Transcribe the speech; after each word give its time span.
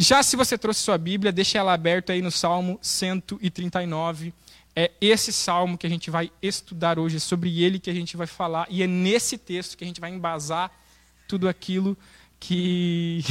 Já 0.00 0.22
se 0.22 0.36
você 0.36 0.56
trouxe 0.56 0.80
sua 0.80 0.96
Bíblia, 0.96 1.32
deixe 1.32 1.58
ela 1.58 1.72
aberta 1.72 2.12
aí 2.12 2.22
no 2.22 2.30
Salmo 2.30 2.78
139. 2.80 4.32
É 4.76 4.92
esse 5.00 5.32
salmo 5.32 5.76
que 5.76 5.88
a 5.88 5.90
gente 5.90 6.08
vai 6.08 6.30
estudar 6.40 7.00
hoje, 7.00 7.16
é 7.16 7.18
sobre 7.18 7.64
ele 7.64 7.80
que 7.80 7.90
a 7.90 7.94
gente 7.94 8.16
vai 8.16 8.28
falar, 8.28 8.68
e 8.70 8.80
é 8.80 8.86
nesse 8.86 9.36
texto 9.36 9.76
que 9.76 9.82
a 9.82 9.86
gente 9.88 10.00
vai 10.00 10.12
embasar 10.12 10.70
tudo 11.26 11.48
aquilo 11.48 11.98
que 12.38 13.24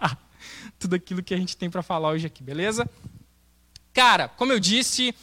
tudo 0.80 0.96
aquilo 0.96 1.22
que 1.22 1.34
a 1.34 1.36
gente 1.36 1.54
tem 1.54 1.68
para 1.68 1.82
falar 1.82 2.08
hoje 2.08 2.26
aqui, 2.26 2.42
beleza? 2.42 2.88
Cara, 3.92 4.26
como 4.26 4.54
eu 4.54 4.58
disse, 4.58 5.14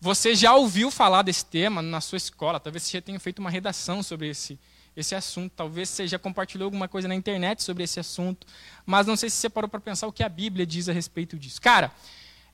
você 0.00 0.34
já 0.34 0.56
ouviu 0.56 0.90
falar 0.90 1.22
desse 1.22 1.46
tema 1.46 1.80
na 1.80 2.00
sua 2.00 2.16
escola, 2.16 2.58
talvez 2.58 2.82
você 2.82 2.96
já 2.96 3.00
tenha 3.00 3.20
feito 3.20 3.38
uma 3.38 3.48
redação 3.48 4.02
sobre 4.02 4.30
esse 4.30 4.58
esse 4.96 5.14
assunto. 5.14 5.52
Talvez 5.54 5.88
você 5.88 6.06
já 6.06 6.18
compartilhou 6.18 6.66
alguma 6.66 6.88
coisa 6.88 7.06
na 7.06 7.14
internet 7.14 7.62
sobre 7.62 7.84
esse 7.84 8.00
assunto, 8.00 8.46
mas 8.84 9.06
não 9.06 9.16
sei 9.16 9.28
se 9.28 9.36
você 9.36 9.50
parou 9.50 9.68
para 9.68 9.80
pensar 9.80 10.06
o 10.06 10.12
que 10.12 10.22
a 10.22 10.28
Bíblia 10.28 10.66
diz 10.66 10.88
a 10.88 10.92
respeito 10.92 11.38
disso. 11.38 11.60
Cara, 11.60 11.92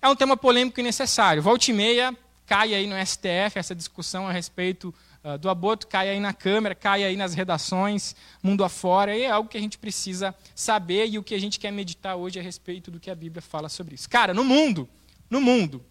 é 0.00 0.08
um 0.08 0.16
tema 0.16 0.36
polêmico 0.36 0.80
e 0.80 0.82
necessário. 0.82 1.42
Volte 1.42 1.70
e 1.70 1.74
meia, 1.74 2.16
cai 2.44 2.74
aí 2.74 2.86
no 2.86 2.96
STF 3.06 3.56
essa 3.58 3.74
discussão 3.74 4.26
a 4.26 4.32
respeito 4.32 4.92
uh, 5.22 5.38
do 5.38 5.48
aborto, 5.48 5.86
cai 5.86 6.08
aí 6.08 6.20
na 6.20 6.32
Câmara, 6.32 6.74
cai 6.74 7.04
aí 7.04 7.16
nas 7.16 7.34
redações, 7.34 8.16
mundo 8.42 8.64
afora, 8.64 9.16
e 9.16 9.22
é 9.22 9.30
algo 9.30 9.48
que 9.48 9.56
a 9.56 9.60
gente 9.60 9.78
precisa 9.78 10.34
saber 10.54 11.08
e 11.08 11.18
o 11.18 11.22
que 11.22 11.34
a 11.34 11.40
gente 11.40 11.60
quer 11.60 11.70
meditar 11.70 12.16
hoje 12.16 12.40
a 12.40 12.42
respeito 12.42 12.90
do 12.90 12.98
que 12.98 13.10
a 13.10 13.14
Bíblia 13.14 13.40
fala 13.40 13.68
sobre 13.68 13.94
isso. 13.94 14.08
Cara, 14.08 14.34
no 14.34 14.44
mundo, 14.44 14.88
no 15.30 15.40
mundo, 15.40 15.84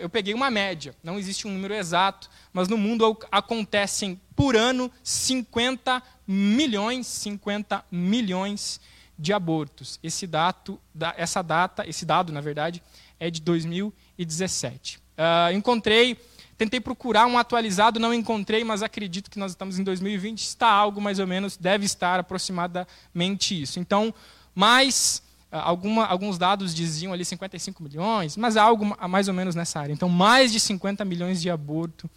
eu 0.00 0.08
peguei 0.08 0.34
uma 0.34 0.50
média, 0.50 0.94
não 1.02 1.18
existe 1.18 1.46
um 1.46 1.52
número 1.52 1.74
exato, 1.74 2.28
mas 2.52 2.68
no 2.68 2.76
mundo 2.76 3.18
acontecem 3.30 4.20
por 4.36 4.56
ano 4.56 4.90
50 5.02 6.02
milhões, 6.26 7.06
50 7.06 7.84
milhões 7.90 8.80
de 9.18 9.32
abortos. 9.32 9.98
Esse 10.02 10.26
dado, 10.26 10.80
essa 11.16 11.42
data, 11.42 11.88
esse 11.88 12.04
dado, 12.04 12.32
na 12.32 12.40
verdade, 12.40 12.82
é 13.18 13.30
de 13.30 13.40
2017. 13.40 14.98
Uh, 14.98 15.00
ah, 15.16 15.52
encontrei, 15.52 16.16
tentei 16.56 16.80
procurar 16.80 17.26
um 17.26 17.36
atualizado, 17.36 17.98
não 17.98 18.14
encontrei, 18.14 18.62
mas 18.62 18.82
acredito 18.82 19.30
que 19.30 19.38
nós 19.38 19.52
estamos 19.52 19.78
em 19.78 19.82
2020, 19.82 20.40
está 20.40 20.68
algo 20.68 21.00
mais 21.00 21.18
ou 21.18 21.26
menos, 21.26 21.56
deve 21.56 21.84
estar 21.84 22.20
aproximadamente 22.20 23.60
isso. 23.60 23.80
Então, 23.80 24.14
mais 24.54 25.22
ah, 25.24 25.27
Alguma, 25.50 26.04
alguns 26.04 26.36
dados 26.36 26.74
diziam 26.74 27.12
ali 27.12 27.24
55 27.24 27.82
milhões, 27.82 28.36
mas 28.36 28.56
algo 28.56 28.84
mais 29.08 29.28
ou 29.28 29.34
menos 29.34 29.54
nessa 29.54 29.80
área. 29.80 29.92
Então, 29.92 30.08
mais 30.08 30.52
de 30.52 30.60
50 30.60 31.04
milhões 31.06 31.40
de 31.40 31.48
aborto 31.48 32.08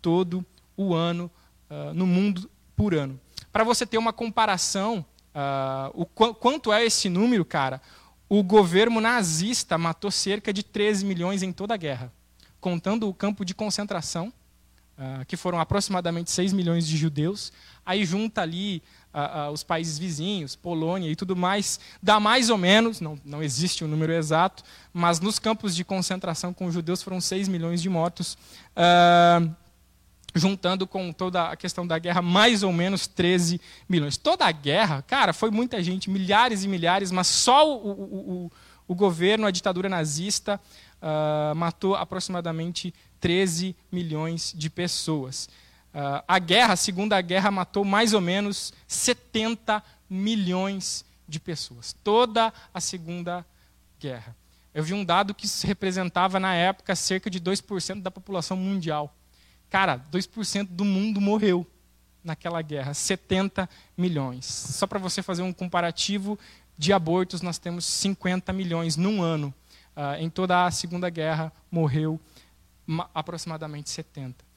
todo 0.00 0.44
o 0.74 0.94
ano, 0.94 1.30
uh, 1.70 1.92
no 1.92 2.06
mundo 2.06 2.50
por 2.74 2.94
ano. 2.94 3.20
Para 3.52 3.64
você 3.64 3.84
ter 3.84 3.98
uma 3.98 4.12
comparação, 4.12 5.04
uh, 5.34 5.90
o 5.92 6.06
qu 6.06 6.34
quanto 6.34 6.72
é 6.72 6.84
esse 6.84 7.08
número, 7.08 7.44
cara, 7.44 7.80
o 8.28 8.42
governo 8.42 9.00
nazista 9.00 9.76
matou 9.76 10.10
cerca 10.10 10.52
de 10.52 10.62
13 10.62 11.04
milhões 11.04 11.42
em 11.42 11.52
toda 11.52 11.74
a 11.74 11.76
guerra, 11.76 12.12
contando 12.60 13.08
o 13.08 13.14
campo 13.14 13.44
de 13.44 13.54
concentração, 13.54 14.32
uh, 14.98 15.24
que 15.26 15.36
foram 15.36 15.60
aproximadamente 15.60 16.30
6 16.30 16.52
milhões 16.52 16.86
de 16.86 16.96
judeus. 16.96 17.52
Aí 17.84 18.04
junta 18.04 18.42
ali 18.42 18.82
uh, 19.18 19.48
uh, 19.48 19.52
os 19.52 19.62
países 19.62 19.98
vizinhos, 19.98 20.54
Polônia 20.54 21.10
e 21.10 21.16
tudo 21.16 21.34
mais, 21.34 21.80
dá 22.02 22.20
mais 22.20 22.50
ou 22.50 22.58
menos, 22.58 23.00
não, 23.00 23.18
não 23.24 23.42
existe 23.42 23.84
um 23.84 23.88
número 23.88 24.12
exato, 24.12 24.62
mas 24.92 25.20
nos 25.20 25.38
campos 25.38 25.74
de 25.74 25.84
concentração 25.84 26.52
com 26.54 26.66
os 26.66 26.74
judeus 26.74 27.02
foram 27.02 27.20
6 27.20 27.48
milhões 27.48 27.82
de 27.82 27.88
mortos. 27.88 28.36
juntando 30.34 30.86
com 30.86 31.10
toda 31.10 31.48
a 31.48 31.56
questão 31.56 31.84
da 31.84 31.98
guerra, 31.98 32.22
mais 32.22 32.62
ou 32.62 32.72
menos 32.72 33.08
13 33.08 33.60
milhões. 33.88 34.16
Toda 34.16 34.44
a 34.44 34.52
guerra, 34.52 35.02
cara, 35.02 35.32
foi 35.32 35.50
muita 35.50 35.82
gente, 35.82 36.08
milhares 36.08 36.62
e 36.62 36.68
milhares, 36.68 37.10
mas 37.10 37.26
só 37.26 37.68
o, 37.68 37.90
o, 37.90 38.44
o, 38.44 38.52
o 38.86 38.94
governo, 38.94 39.46
a 39.46 39.50
ditadura 39.50 39.88
nazista, 39.88 40.60
matou 41.56 41.94
aproximadamente 41.96 42.94
13 43.20 43.74
milhões 43.90 44.52
de 44.56 44.70
pessoas. 44.70 45.48
Uh, 45.94 46.22
a 46.28 46.38
guerra, 46.38 46.74
a 46.74 46.76
Segunda 46.76 47.20
Guerra, 47.20 47.50
matou 47.50 47.84
mais 47.84 48.12
ou 48.12 48.20
menos 48.20 48.72
70 48.86 49.82
milhões 50.08 51.04
de 51.26 51.40
pessoas. 51.40 51.94
Toda 52.04 52.52
a 52.72 52.80
Segunda 52.80 53.44
Guerra. 53.98 54.36
Eu 54.74 54.84
vi 54.84 54.94
um 54.94 55.04
dado 55.04 55.34
que 55.34 55.46
representava, 55.66 56.38
na 56.38 56.54
época, 56.54 56.94
cerca 56.94 57.28
de 57.28 57.40
2% 57.40 58.02
da 58.02 58.10
população 58.10 58.56
mundial. 58.56 59.14
Cara, 59.70 59.98
2% 60.12 60.68
do 60.70 60.84
mundo 60.84 61.20
morreu 61.20 61.66
naquela 62.22 62.62
guerra. 62.62 62.94
70 62.94 63.68
milhões. 63.96 64.44
Só 64.44 64.86
para 64.86 64.98
você 64.98 65.22
fazer 65.22 65.42
um 65.42 65.52
comparativo 65.52 66.38
de 66.76 66.92
abortos, 66.92 67.42
nós 67.42 67.58
temos 67.58 67.84
50 67.84 68.52
milhões 68.52 68.96
num 68.96 69.20
ano. 69.22 69.52
Uh, 69.96 70.14
em 70.20 70.30
toda 70.30 70.64
a 70.64 70.70
Segunda 70.70 71.10
Guerra, 71.10 71.52
morreu 71.70 72.20
aproximadamente 73.12 73.90
70. 73.90 74.47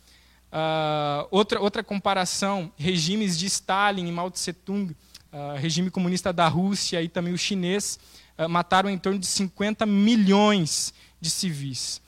Uh, 0.52 1.28
outra, 1.32 1.62
outra 1.62 1.84
comparação, 1.84 2.72
regimes 2.76 3.40
de 3.40 3.46
Stalin 3.46 4.06
e 4.06 4.12
Mao 4.12 4.30
Tse-tung, 4.30 4.92
uh, 4.92 5.58
regime 5.58 5.90
comunista 5.90 6.34
da 6.34 6.48
Rússia 6.50 7.02
e 7.02 7.08
também 7.08 7.34
o 7.34 7.38
chinês, 7.38 7.98
uh, 8.38 8.50
mataram 8.50 8.90
em 8.90 8.98
torno 8.98 9.18
de 9.18 9.28
50 9.28 9.86
milhões 9.86 10.94
de 11.22 11.30
civis. 11.30 12.02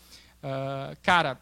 cara, 1.02 1.40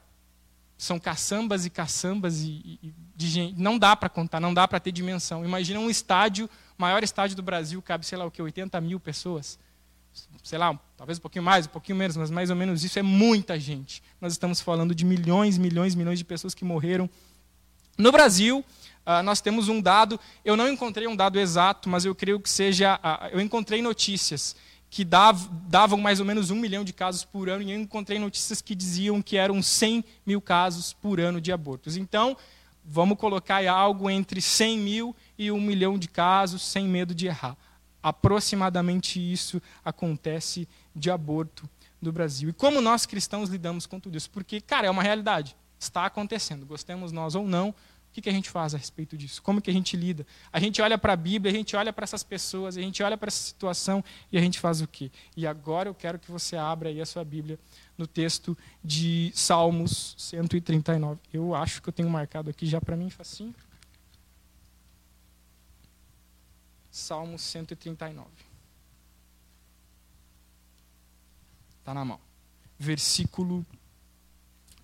são 0.78 1.00
caçambas 1.00 1.66
e 1.66 1.70
caçambas 1.70 2.42
e, 2.42 2.80
e 2.84 2.94
de 3.16 3.28
gente. 3.28 3.60
Não 3.60 3.80
dá 3.80 3.96
para 3.96 4.10
contar, 4.10 4.40
não 4.40 4.54
dá 4.54 4.68
para 4.68 4.80
ter 4.80 4.92
dimensão. 4.92 5.46
Imagina 5.46 5.80
um 5.80 5.90
estádio, 5.90 6.50
maior 6.78 7.02
estádio 7.04 7.36
do 7.36 7.42
Brasil, 7.42 7.82
cabe, 7.82 8.06
sei 8.06 8.18
lá 8.18 8.26
o 8.26 8.32
que, 8.32 8.42
80 8.42 8.80
mil 8.82 9.00
pessoas 9.00 9.58
sei 10.44 10.58
lá, 10.58 10.78
talvez 10.98 11.18
um 11.18 11.22
pouquinho 11.22 11.44
mais, 11.44 11.66
um 11.66 11.70
pouquinho 11.70 11.98
menos, 11.98 12.18
mas 12.18 12.32
mais 12.32 12.50
ou 12.50 12.56
menos 12.56 12.84
isso 12.84 13.00
é 13.00 13.02
muita 13.02 13.60
gente. 13.60 14.04
Nós 14.20 14.34
estamos 14.34 14.60
falando 14.60 14.94
de 14.94 15.06
milhões, 15.06 15.58
milhões, 15.58 15.96
milhões 15.96 16.20
de 16.20 16.26
pessoas 16.26 16.54
que 16.54 16.66
morreram. 16.66 17.10
No 17.98 18.12
Brasil, 18.12 18.60
uh, 18.60 19.24
nós 19.24 19.42
temos 19.42 19.70
um 19.70 19.80
dado, 19.80 20.20
eu 20.44 20.58
não 20.58 20.68
encontrei 20.68 21.08
um 21.08 21.16
dado 21.16 21.40
exato, 21.40 21.88
mas 21.88 22.06
eu 22.06 22.16
creio 22.16 22.40
que 22.40 22.50
seja, 22.50 22.96
uh, 22.96 23.28
eu 23.32 23.40
encontrei 23.40 23.82
notícias 23.82 24.56
que 24.90 25.06
dav, 25.06 25.48
davam 25.70 25.98
mais 25.98 26.20
ou 26.20 26.26
menos 26.26 26.50
um 26.50 26.56
milhão 26.56 26.84
de 26.84 26.92
casos 26.92 27.24
por 27.24 27.50
ano, 27.50 27.64
e 27.64 27.72
eu 27.72 27.80
encontrei 27.80 28.20
notícias 28.20 28.62
que 28.62 28.76
diziam 28.76 29.22
que 29.22 29.38
eram 29.38 29.62
100 29.62 30.04
mil 30.26 30.42
casos 30.42 30.92
por 30.92 31.20
ano 31.20 31.40
de 31.40 31.52
abortos. 31.52 31.96
Então, 31.96 32.36
vamos 32.84 33.18
colocar 33.18 33.66
algo 33.68 34.10
entre 34.10 34.42
100 34.42 34.78
mil 34.78 35.16
e 35.38 35.50
um 35.50 35.62
milhão 35.62 35.98
de 35.98 36.10
casos, 36.10 36.62
sem 36.62 36.88
medo 36.90 37.16
de 37.16 37.28
errar 37.28 37.56
aproximadamente 38.02 39.20
isso 39.20 39.62
acontece 39.84 40.68
de 40.96 41.10
aborto 41.10 41.70
no 42.02 42.12
Brasil. 42.12 42.50
E 42.50 42.54
como 42.54 42.82
nós 42.82 43.06
cristãos 43.06 43.50
lidamos 43.50 43.86
com 43.86 44.00
tudo 44.00 44.18
isso? 44.18 44.30
Porque, 44.30 44.60
cara, 44.60 44.88
é 44.88 44.90
uma 44.90 45.04
realidade. 45.04 45.56
Está 45.80 46.06
acontecendo, 46.06 46.66
gostemos 46.66 47.12
nós 47.12 47.36
ou 47.36 47.48
não. 47.48 47.70
O 47.70 48.14
que, 48.14 48.28
a 48.28 48.34
gente 48.34 48.50
faz 48.50 48.76
a 48.76 48.78
respeito 48.78 49.16
disso? 49.16 49.42
Como 49.42 49.62
que 49.62 49.70
a 49.70 49.74
gente 49.74 49.96
lida? 49.96 50.28
A 50.52 50.60
gente 50.60 50.82
olha 50.82 50.98
para 50.98 51.14
a 51.14 51.16
Bíblia, 51.16 51.50
a 51.50 51.56
gente 51.56 51.78
olha 51.78 51.94
para 51.94 52.04
essas 52.04 52.24
pessoas, 52.24 52.76
a 52.76 52.82
gente 52.82 53.02
olha 53.02 53.18
para 53.18 53.30
essa 53.30 53.42
situação 53.42 54.04
e 54.30 54.38
a 54.38 54.42
gente 54.42 54.60
faz 54.60 54.82
o 54.82 54.88
quê? 54.88 55.10
E 55.36 55.48
agora 55.48 55.88
eu 55.88 55.96
quero 55.96 56.20
que 56.20 56.30
você 56.30 56.58
abra 56.58 56.90
aí 56.90 57.00
a 57.00 57.06
sua 57.06 57.24
Bíblia 57.24 57.58
no 57.98 58.06
texto 58.06 58.58
de 58.84 59.32
Salmos 59.34 60.14
139. 60.18 61.22
Eu 61.32 61.56
acho 61.56 61.82
que 61.82 61.88
eu 61.88 61.94
tenho 61.94 62.10
marcado 62.10 62.50
aqui 62.50 62.66
já 62.66 62.82
para 62.82 62.98
mim, 62.98 63.10
facinho. 63.10 63.56
Salmo 66.92 67.40
139. 67.40 68.28
Está 71.80 71.94
na 71.94 72.04
mão. 72.06 72.20
Versículo 72.78 73.66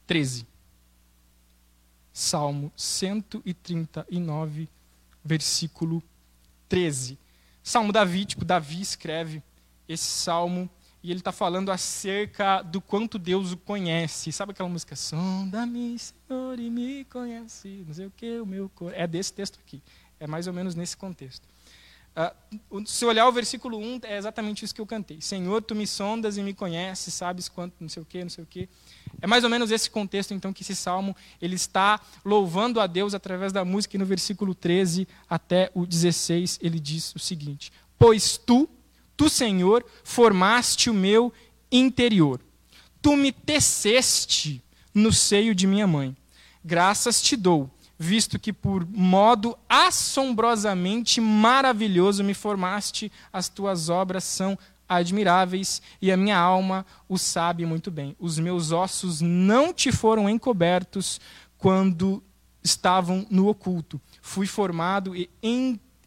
13. 0.07 0.47
Salmo 2.13 2.71
139, 2.75 4.67
versículo 5.23 6.01
13. 6.67 7.19
Salmo 7.61 7.91
davídico, 7.91 8.43
Davi 8.43 8.81
escreve 8.81 9.43
esse 9.87 10.05
salmo 10.05 10.67
e 11.03 11.11
ele 11.11 11.19
está 11.19 11.31
falando 11.31 11.71
acerca 11.71 12.61
do 12.61 12.81
quanto 12.81 13.19
Deus 13.19 13.51
o 13.51 13.57
conhece. 13.57 14.31
Sabe 14.31 14.53
aquela 14.53 14.69
música? 14.69 14.95
Sonda-me, 14.95 15.97
Senhor, 15.99 16.59
e 16.59 16.69
me 16.69 17.05
conhece. 17.05 17.83
Não 17.85 17.93
sei 17.93 18.07
o 18.07 18.11
que, 18.11 18.39
o 18.39 18.45
meu 18.45 18.71
É 18.93 19.05
desse 19.05 19.31
texto 19.31 19.59
aqui. 19.59 19.83
É 20.19 20.25
mais 20.25 20.47
ou 20.47 20.53
menos 20.53 20.73
nesse 20.73 20.97
contexto. 20.97 21.47
Uh, 22.17 22.83
se 22.83 23.05
olhar 23.05 23.27
o 23.27 23.31
versículo 23.31 23.77
1, 23.77 23.99
é 24.05 24.17
exatamente 24.17 24.65
isso 24.65 24.73
que 24.73 24.81
eu 24.81 24.87
cantei. 24.87 25.21
Senhor, 25.21 25.61
tu 25.61 25.75
me 25.75 25.85
sondas 25.85 26.35
e 26.35 26.41
me 26.41 26.51
conheces, 26.51 27.13
sabes 27.13 27.47
quanto, 27.47 27.75
não 27.79 27.87
sei 27.87 28.01
o 28.01 28.05
quê, 28.05 28.23
não 28.23 28.29
sei 28.29 28.43
o 28.43 28.47
quê. 28.47 28.67
É 29.21 29.27
mais 29.27 29.43
ou 29.43 29.49
menos 29.51 29.69
esse 29.69 29.87
contexto, 29.87 30.33
então, 30.33 30.51
que 30.51 30.63
esse 30.63 30.75
salmo 30.75 31.15
ele 31.39 31.55
está 31.55 32.01
louvando 32.25 32.79
a 32.79 32.87
Deus 32.87 33.13
através 33.13 33.53
da 33.53 33.63
música, 33.63 33.95
e 33.95 33.99
no 33.99 34.05
versículo 34.05 34.55
13 34.55 35.07
até 35.29 35.69
o 35.75 35.85
16 35.85 36.57
ele 36.59 36.79
diz 36.79 37.13
o 37.13 37.19
seguinte: 37.19 37.71
Pois 37.99 38.35
tu, 38.35 38.67
tu, 39.15 39.29
Senhor, 39.29 39.85
formaste 40.03 40.89
o 40.89 40.95
meu 40.95 41.31
interior, 41.71 42.41
tu 42.99 43.15
me 43.15 43.31
teceste 43.31 44.63
no 44.91 45.13
seio 45.13 45.53
de 45.53 45.67
minha 45.67 45.85
mãe. 45.85 46.17
Graças 46.65 47.21
te 47.21 47.35
dou 47.35 47.69
visto 47.97 48.37
que 48.37 48.53
por 48.53 48.85
modo 48.87 49.57
assombrosamente 49.67 51.19
maravilhoso 51.19 52.23
me 52.23 52.33
formaste, 52.33 53.11
as 53.31 53.49
tuas 53.49 53.89
obras 53.89 54.23
são 54.23 54.57
admiráveis, 54.87 55.81
e 56.01 56.11
a 56.11 56.17
minha 56.17 56.37
alma 56.37 56.85
o 57.09 57.17
sabe 57.17 57.65
muito 57.65 57.91
bem. 57.91 58.15
Os 58.19 58.39
meus 58.39 58.71
ossos 58.71 59.19
não 59.19 59.73
te 59.73 59.91
foram 59.91 60.29
encobertos 60.29 61.19
quando 61.57 62.23
estavam 62.63 63.25
no 63.29 63.47
oculto. 63.47 63.99
Fui 64.21 64.47
formado 64.47 65.15
e 65.15 65.29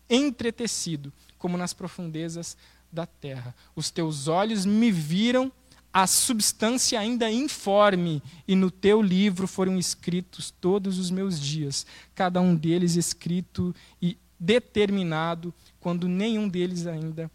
entretecido, 0.09 1.13
como 1.39 1.59
nas 1.59 1.75
profundezas 1.75 2.57
da 2.91 3.07
terra. 3.07 3.55
Os 3.75 3.91
teus 3.91 4.29
olhos 4.29 4.65
me 4.65 4.91
viram 4.91 5.53
a 5.93 6.07
substância 6.07 6.99
ainda 7.01 7.31
informe, 7.31 8.23
e 8.47 8.55
no 8.55 8.71
teu 8.71 9.03
livro 9.03 9.49
foram 9.49 9.79
escritos 9.79 10.51
todos 10.51 10.99
os 10.99 11.11
meus 11.11 11.41
dias, 11.41 11.85
cada 12.15 12.41
um 12.41 12.55
deles 12.55 12.95
escrito 12.95 13.75
e 14.01 14.17
determinado, 14.39 15.53
quando 15.81 16.09
nenhum 16.09 16.49
deles 16.49 16.87
ainda 16.87 17.31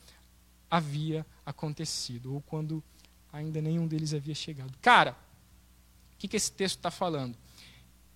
havia 0.72 1.26
acontecido, 1.46 2.34
ou 2.34 2.42
quando 2.42 2.84
ainda 3.32 3.62
nenhum 3.62 3.86
deles 3.86 4.14
havia 4.14 4.34
chegado. 4.34 4.74
Cara, 4.82 5.12
o 6.14 6.18
que, 6.18 6.28
que 6.28 6.38
esse 6.38 6.52
texto 6.52 6.78
está 6.78 6.90
falando? 6.90 7.38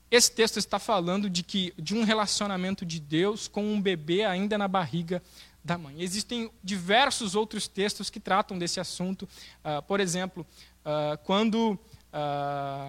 Esse 0.10 0.32
texto 0.32 0.58
está 0.58 0.80
falando 0.80 1.30
de 1.30 1.44
que 1.44 1.74
de 1.78 1.94
um 1.94 2.04
relacionamento 2.04 2.86
de 2.86 3.00
Deus 3.00 3.48
com 3.48 3.64
um 3.64 3.80
bebê 3.80 4.24
ainda 4.24 4.58
na 4.58 4.68
barriga 4.68 5.22
da 5.70 5.78
mãe. 5.78 6.02
Existem 6.02 6.50
diversos 6.64 7.36
outros 7.36 7.68
textos 7.68 8.10
que 8.10 8.20
tratam 8.20 8.58
desse 8.58 8.80
assunto. 8.80 9.30
Uh, 9.64 9.82
por 9.84 10.00
exemplo, 10.00 10.46
uh, 10.84 11.18
quando 11.24 11.74
uh, 11.74 11.78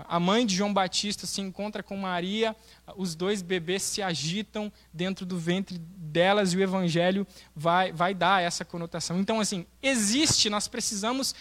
a 0.09 0.19
mãe 0.19 0.47
de 0.47 0.57
João 0.57 0.73
Batista 0.73 1.27
se 1.27 1.43
encontra 1.43 1.83
com 1.83 1.95
Maria, 1.97 2.57
os 2.97 3.15
dois 3.15 3.43
bebês 3.43 3.83
se 3.83 4.01
agitam 4.01 4.73
dentro 4.93 5.27
do 5.27 5.39
ventre 5.39 5.79
delas 5.79 6.55
e 6.55 6.57
o 6.57 6.63
evangelho 6.63 7.27
vai, 7.55 7.93
vai 7.93 8.15
dar 8.15 8.43
essa 8.43 8.65
conotação. 8.65 9.21
Então, 9.21 9.41
assim, 9.41 9.67
existe, 9.83 10.49
nós 10.49 10.67
precisamos 10.67 11.35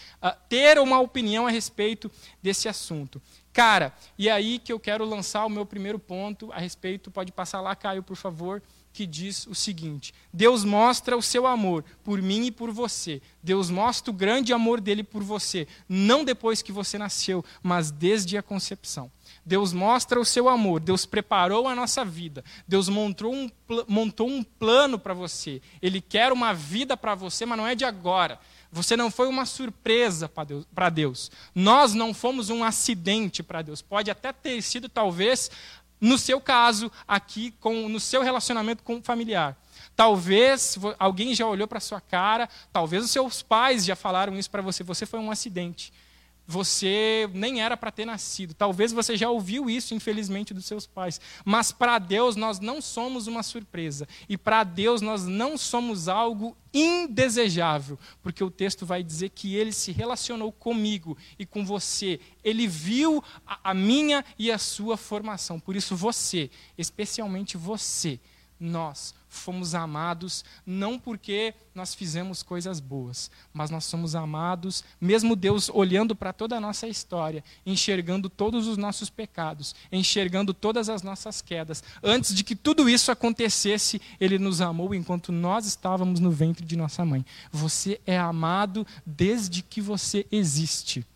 ter 0.48 0.78
uma 0.78 1.00
opinião 1.00 1.46
a 1.46 1.50
respeito 1.50 2.10
desse 2.42 2.68
assunto. 2.68 3.20
Cara, 3.52 3.92
e 4.16 4.30
aí 4.30 4.58
que 4.58 4.72
eu 4.72 4.78
quero 4.78 5.04
lançar 5.04 5.44
o 5.44 5.50
meu 5.50 5.66
primeiro 5.66 5.98
ponto 5.98 6.52
a 6.52 6.60
respeito, 6.60 7.10
pode 7.10 7.32
passar 7.32 7.60
lá, 7.60 7.74
Caio, 7.74 8.02
por 8.02 8.14
favor 8.14 8.62
que 8.92 9.06
diz 9.06 9.46
o 9.46 9.54
seguinte: 9.54 10.12
Deus 10.32 10.64
mostra 10.64 11.16
o 11.16 11.22
seu 11.22 11.46
amor 11.46 11.84
por 12.04 12.20
mim 12.20 12.46
e 12.46 12.50
por 12.50 12.70
você. 12.70 13.20
Deus 13.42 13.70
mostra 13.70 14.10
o 14.10 14.14
grande 14.14 14.52
amor 14.52 14.80
dele 14.80 15.02
por 15.02 15.22
você, 15.22 15.66
não 15.88 16.24
depois 16.24 16.62
que 16.62 16.72
você 16.72 16.98
nasceu, 16.98 17.44
mas 17.62 17.90
desde 17.90 18.36
a 18.36 18.42
concepção. 18.42 19.10
Deus 19.44 19.72
mostra 19.72 20.20
o 20.20 20.24
seu 20.24 20.48
amor, 20.48 20.80
Deus 20.80 21.06
preparou 21.06 21.66
a 21.66 21.74
nossa 21.74 22.04
vida, 22.04 22.44
Deus 22.68 22.88
montou 22.88 23.34
um, 23.34 23.50
montou 23.88 24.28
um 24.28 24.42
plano 24.42 24.98
para 24.98 25.14
você. 25.14 25.62
Ele 25.80 26.00
quer 26.00 26.32
uma 26.32 26.52
vida 26.52 26.96
para 26.96 27.14
você, 27.14 27.46
mas 27.46 27.58
não 27.58 27.66
é 27.66 27.74
de 27.74 27.84
agora. 27.84 28.38
Você 28.72 28.96
não 28.96 29.10
foi 29.10 29.26
uma 29.26 29.46
surpresa 29.46 30.28
para 30.28 30.44
Deus, 30.44 30.66
Deus. 30.92 31.30
Nós 31.52 31.92
não 31.92 32.14
fomos 32.14 32.50
um 32.50 32.62
acidente 32.62 33.42
para 33.42 33.62
Deus. 33.62 33.82
Pode 33.82 34.10
até 34.10 34.32
ter 34.32 34.62
sido, 34.62 34.88
talvez, 34.88 35.50
no 36.00 36.16
seu 36.16 36.40
caso, 36.40 36.90
aqui, 37.06 37.52
com, 37.60 37.88
no 37.88 38.00
seu 38.00 38.22
relacionamento 38.22 38.82
com 38.82 38.96
o 38.96 39.02
familiar. 39.02 39.56
Talvez 39.94 40.78
alguém 40.98 41.34
já 41.34 41.46
olhou 41.46 41.68
para 41.68 41.80
sua 41.80 42.00
cara, 42.00 42.48
talvez 42.72 43.04
os 43.04 43.10
seus 43.10 43.42
pais 43.42 43.84
já 43.84 43.94
falaram 43.94 44.38
isso 44.38 44.50
para 44.50 44.62
você, 44.62 44.82
você 44.82 45.04
foi 45.04 45.20
um 45.20 45.30
acidente. 45.30 45.92
Você 46.50 47.30
nem 47.32 47.62
era 47.62 47.76
para 47.76 47.92
ter 47.92 48.04
nascido. 48.04 48.54
Talvez 48.54 48.92
você 48.92 49.16
já 49.16 49.30
ouviu 49.30 49.70
isso, 49.70 49.94
infelizmente, 49.94 50.52
dos 50.52 50.64
seus 50.64 50.84
pais. 50.84 51.20
Mas 51.44 51.70
para 51.70 51.96
Deus 52.00 52.34
nós 52.34 52.58
não 52.58 52.82
somos 52.82 53.28
uma 53.28 53.44
surpresa. 53.44 54.08
E 54.28 54.36
para 54.36 54.64
Deus 54.64 55.00
nós 55.00 55.24
não 55.24 55.56
somos 55.56 56.08
algo 56.08 56.56
indesejável. 56.74 57.96
Porque 58.20 58.42
o 58.42 58.50
texto 58.50 58.84
vai 58.84 59.00
dizer 59.00 59.28
que 59.28 59.54
ele 59.54 59.72
se 59.72 59.92
relacionou 59.92 60.50
comigo 60.50 61.16
e 61.38 61.46
com 61.46 61.64
você. 61.64 62.18
Ele 62.42 62.66
viu 62.66 63.22
a, 63.46 63.70
a 63.70 63.72
minha 63.72 64.24
e 64.36 64.50
a 64.50 64.58
sua 64.58 64.96
formação. 64.96 65.60
Por 65.60 65.76
isso, 65.76 65.94
você, 65.94 66.50
especialmente 66.76 67.56
você, 67.56 68.18
nós 68.58 69.14
fomos 69.30 69.74
amados 69.74 70.44
não 70.66 70.98
porque 70.98 71.54
nós 71.72 71.94
fizemos 71.94 72.42
coisas 72.42 72.80
boas, 72.80 73.30
mas 73.52 73.70
nós 73.70 73.84
somos 73.84 74.14
amados, 74.16 74.84
mesmo 75.00 75.36
Deus 75.36 75.70
olhando 75.72 76.16
para 76.16 76.32
toda 76.32 76.56
a 76.56 76.60
nossa 76.60 76.88
história, 76.88 77.42
enxergando 77.64 78.28
todos 78.28 78.66
os 78.66 78.76
nossos 78.76 79.08
pecados, 79.08 79.74
enxergando 79.90 80.52
todas 80.52 80.88
as 80.88 81.02
nossas 81.02 81.40
quedas. 81.40 81.82
Antes 82.02 82.34
de 82.34 82.42
que 82.42 82.56
tudo 82.56 82.88
isso 82.88 83.12
acontecesse, 83.12 84.02
Ele 84.20 84.38
nos 84.38 84.60
amou 84.60 84.94
enquanto 84.94 85.30
nós 85.30 85.64
estávamos 85.64 86.18
no 86.18 86.32
ventre 86.32 86.66
de 86.66 86.76
nossa 86.76 87.04
mãe. 87.04 87.24
Você 87.52 88.00
é 88.04 88.18
amado 88.18 88.84
desde 89.06 89.62
que 89.62 89.80
você 89.80 90.26
existe, 90.30 91.06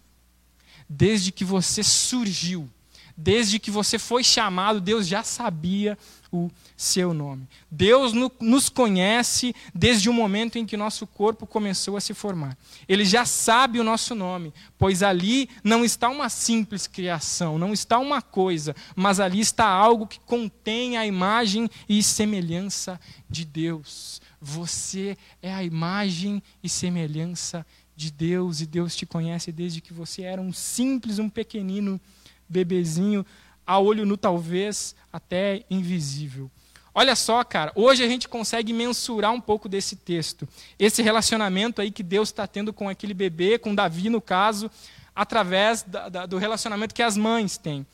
desde 0.89 1.33
que 1.33 1.45
você 1.45 1.83
surgiu. 1.83 2.71
Desde 3.17 3.61
que 3.61 3.71
você 3.71 3.97
foi 3.97 4.25
chamado, 4.25 4.81
Deus 4.81 5.07
já 5.07 5.23
sabia 5.23 5.97
o 6.35 6.51
seu 6.77 7.15
nome. 7.15 7.49
Deus 7.71 8.13
nos 8.41 8.69
conhece 8.69 9.55
desde 9.75 10.11
o 10.11 10.13
momento 10.13 10.59
em 10.59 10.67
que 10.67 10.77
nosso 10.77 11.07
corpo 11.07 11.47
começou 11.47 11.97
a 11.97 12.01
se 12.01 12.13
formar. 12.13 12.59
Ele 12.89 13.05
já 13.05 13.25
sabe 13.25 13.79
o 13.79 13.85
nosso 13.85 14.15
nome, 14.15 14.53
pois 14.77 15.03
ali 15.03 15.49
não 15.63 15.85
está 15.85 16.09
uma 16.09 16.29
simples 16.29 16.87
criação, 16.87 17.59
não 17.59 17.73
está 17.73 17.99
uma 17.99 18.21
coisa, 18.21 18.75
mas 18.97 19.21
ali 19.21 19.39
está 19.39 19.67
algo 19.67 20.07
que 20.07 20.19
contém 20.21 20.97
a 20.97 21.07
imagem 21.07 21.71
e 21.89 22.03
semelhança 22.03 23.01
de 23.31 23.45
Deus. 23.45 24.21
Você 24.41 25.17
é 25.41 25.55
a 25.55 25.63
imagem 25.63 26.43
e 26.63 26.69
semelhança 26.69 27.65
de 27.97 28.11
Deus, 28.11 28.61
e 28.61 28.67
Deus 28.67 28.97
te 28.97 29.07
conhece 29.07 29.53
desde 29.53 29.81
que 29.81 29.93
você 29.93 30.23
era 30.23 30.43
um 30.43 30.53
simples, 30.53 31.21
um 31.21 31.29
pequenino 31.29 32.01
bebezinho, 32.49 33.25
a 33.67 33.79
olho 33.79 34.07
nu 34.07 34.17
talvez 34.17 34.95
até 35.13 35.65
invisível. 35.71 36.51
Olha 36.95 37.17
só, 37.17 37.43
cara, 37.43 37.73
hoje 37.75 38.05
a 38.05 38.09
gente 38.09 38.29
consegue 38.29 38.73
mensurar 38.73 39.33
um 39.33 39.41
pouco 39.41 39.69
desse 39.69 39.97
texto. 39.97 40.49
Esse 40.79 41.03
relacionamento 41.03 41.81
aí 41.81 41.91
que 41.91 42.05
Deus 42.05 42.29
está 42.29 42.47
tendo 42.47 42.73
com 42.73 42.89
aquele 42.89 43.13
bebê, 43.13 43.59
com 43.59 43.75
Davi 43.75 44.09
no 44.09 44.21
caso, 44.21 44.71
através 45.15 45.83
da, 45.83 46.09
da, 46.09 46.27
do 46.27 46.39
relacionamento 46.39 46.95
que 46.95 47.03
as 47.03 47.17
mães 47.17 47.59
têm. 47.59 47.85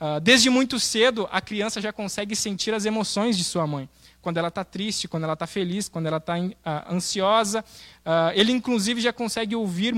Uh, 0.00 0.20
desde 0.20 0.48
muito 0.48 0.80
cedo, 0.80 1.28
a 1.30 1.40
criança 1.40 1.80
já 1.80 1.92
consegue 1.92 2.34
sentir 2.34 2.72
as 2.72 2.86
emoções 2.86 3.36
de 3.36 3.44
sua 3.44 3.66
mãe. 3.66 3.88
Quando 4.22 4.38
ela 4.38 4.48
está 4.48 4.64
triste, 4.64 5.06
quando 5.06 5.24
ela 5.24 5.34
está 5.34 5.46
feliz, 5.46 5.88
quando 5.88 6.06
ela 6.06 6.16
está 6.16 6.38
uh, 6.38 6.54
ansiosa. 6.94 7.60
Uh, 7.60 8.32
ele, 8.34 8.52
inclusive, 8.52 9.00
já 9.00 9.12
consegue 9.12 9.54
ouvir 9.54 9.94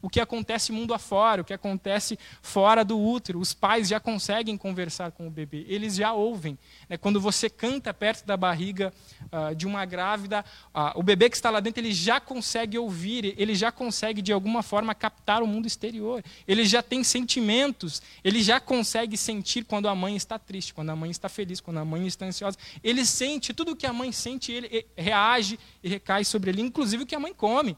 o 0.00 0.08
que 0.08 0.20
acontece 0.20 0.72
mundo 0.72 0.94
afora, 0.94 1.42
o 1.42 1.44
que 1.44 1.52
acontece 1.52 2.18
fora 2.40 2.84
do 2.84 2.98
útero. 2.98 3.40
Os 3.40 3.52
pais 3.52 3.88
já 3.88 3.98
conseguem 3.98 4.56
conversar 4.56 5.10
com 5.12 5.26
o 5.26 5.30
bebê, 5.30 5.64
eles 5.68 5.96
já 5.96 6.12
ouvem. 6.12 6.58
Né? 6.88 6.96
Quando 6.96 7.20
você 7.20 7.50
canta 7.50 7.92
perto 7.92 8.24
da 8.24 8.36
barriga 8.36 8.92
uh, 9.32 9.54
de 9.54 9.66
uma 9.66 9.84
grávida, 9.84 10.44
uh, 10.74 10.98
o 10.98 11.02
bebê 11.02 11.28
que 11.28 11.36
está 11.36 11.50
lá 11.50 11.60
dentro 11.60 11.80
ele 11.80 11.92
já 11.92 12.20
consegue 12.20 12.78
ouvir, 12.78 13.34
ele 13.36 13.54
já 13.54 13.72
consegue 13.72 14.22
de 14.22 14.32
alguma 14.32 14.62
forma 14.62 14.94
captar 14.94 15.42
o 15.42 15.46
mundo 15.46 15.66
exterior. 15.66 16.22
Ele 16.46 16.64
já 16.64 16.82
tem 16.82 17.02
sentimentos, 17.02 18.00
ele 18.22 18.42
já 18.42 18.60
consegue 18.60 19.16
sentir 19.16 19.64
quando 19.64 19.88
a 19.88 19.94
mãe 19.94 20.16
está 20.16 20.38
triste, 20.38 20.72
quando 20.72 20.90
a 20.90 20.96
mãe 20.96 21.10
está 21.10 21.28
feliz, 21.28 21.60
quando 21.60 21.78
a 21.78 21.84
mãe 21.84 22.06
está 22.06 22.26
ansiosa. 22.26 22.56
Ele 22.82 23.04
sente 23.04 23.52
tudo 23.52 23.72
o 23.72 23.76
que 23.76 23.86
a 23.86 23.92
mãe 23.92 24.12
sente, 24.12 24.52
ele 24.52 24.86
reage 24.96 25.58
e 25.82 25.88
recai 25.88 26.24
sobre 26.24 26.50
ele, 26.50 26.62
inclusive 26.62 27.02
o 27.02 27.06
que 27.06 27.14
a 27.14 27.20
mãe 27.20 27.34
come 27.34 27.76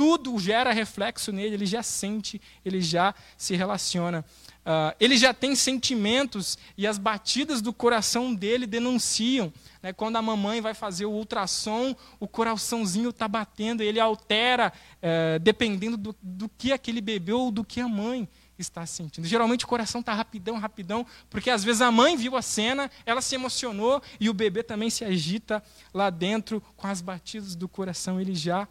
tudo 0.00 0.38
gera 0.38 0.72
reflexo 0.72 1.30
nele, 1.30 1.56
ele 1.56 1.66
já 1.66 1.82
sente, 1.82 2.40
ele 2.64 2.80
já 2.80 3.14
se 3.36 3.54
relaciona. 3.54 4.24
Uh, 4.60 4.96
ele 4.98 5.14
já 5.18 5.34
tem 5.34 5.54
sentimentos 5.54 6.56
e 6.74 6.86
as 6.86 6.96
batidas 6.96 7.60
do 7.60 7.70
coração 7.70 8.34
dele 8.34 8.66
denunciam. 8.66 9.52
Né? 9.82 9.92
Quando 9.92 10.16
a 10.16 10.22
mamãe 10.22 10.62
vai 10.62 10.72
fazer 10.72 11.04
o 11.04 11.10
ultrassom, 11.10 11.94
o 12.18 12.26
coraçãozinho 12.26 13.10
está 13.10 13.28
batendo, 13.28 13.82
ele 13.82 14.00
altera 14.00 14.72
uh, 15.02 15.38
dependendo 15.40 15.98
do, 15.98 16.16
do 16.22 16.48
que 16.48 16.72
aquele 16.72 17.02
bebê 17.02 17.34
ou 17.34 17.50
do 17.50 17.62
que 17.62 17.78
a 17.78 17.86
mãe 17.86 18.26
está 18.58 18.86
sentindo. 18.86 19.28
Geralmente 19.28 19.66
o 19.66 19.68
coração 19.68 20.00
está 20.00 20.14
rapidão, 20.14 20.56
rapidão, 20.58 21.04
porque 21.28 21.50
às 21.50 21.62
vezes 21.62 21.82
a 21.82 21.90
mãe 21.90 22.16
viu 22.16 22.36
a 22.36 22.42
cena, 22.42 22.90
ela 23.04 23.20
se 23.20 23.34
emocionou 23.34 24.02
e 24.18 24.30
o 24.30 24.34
bebê 24.34 24.62
também 24.62 24.88
se 24.88 25.04
agita 25.04 25.62
lá 25.92 26.08
dentro 26.08 26.62
com 26.74 26.86
as 26.86 27.02
batidas 27.02 27.54
do 27.54 27.68
coração, 27.68 28.18
ele 28.18 28.34
já 28.34 28.66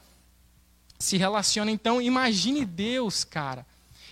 se 1.00 1.15
relaciona. 1.15 1.72
Então, 1.72 2.01
imagine 2.01 2.65
Deus, 2.65 3.24
cara. 3.24 3.65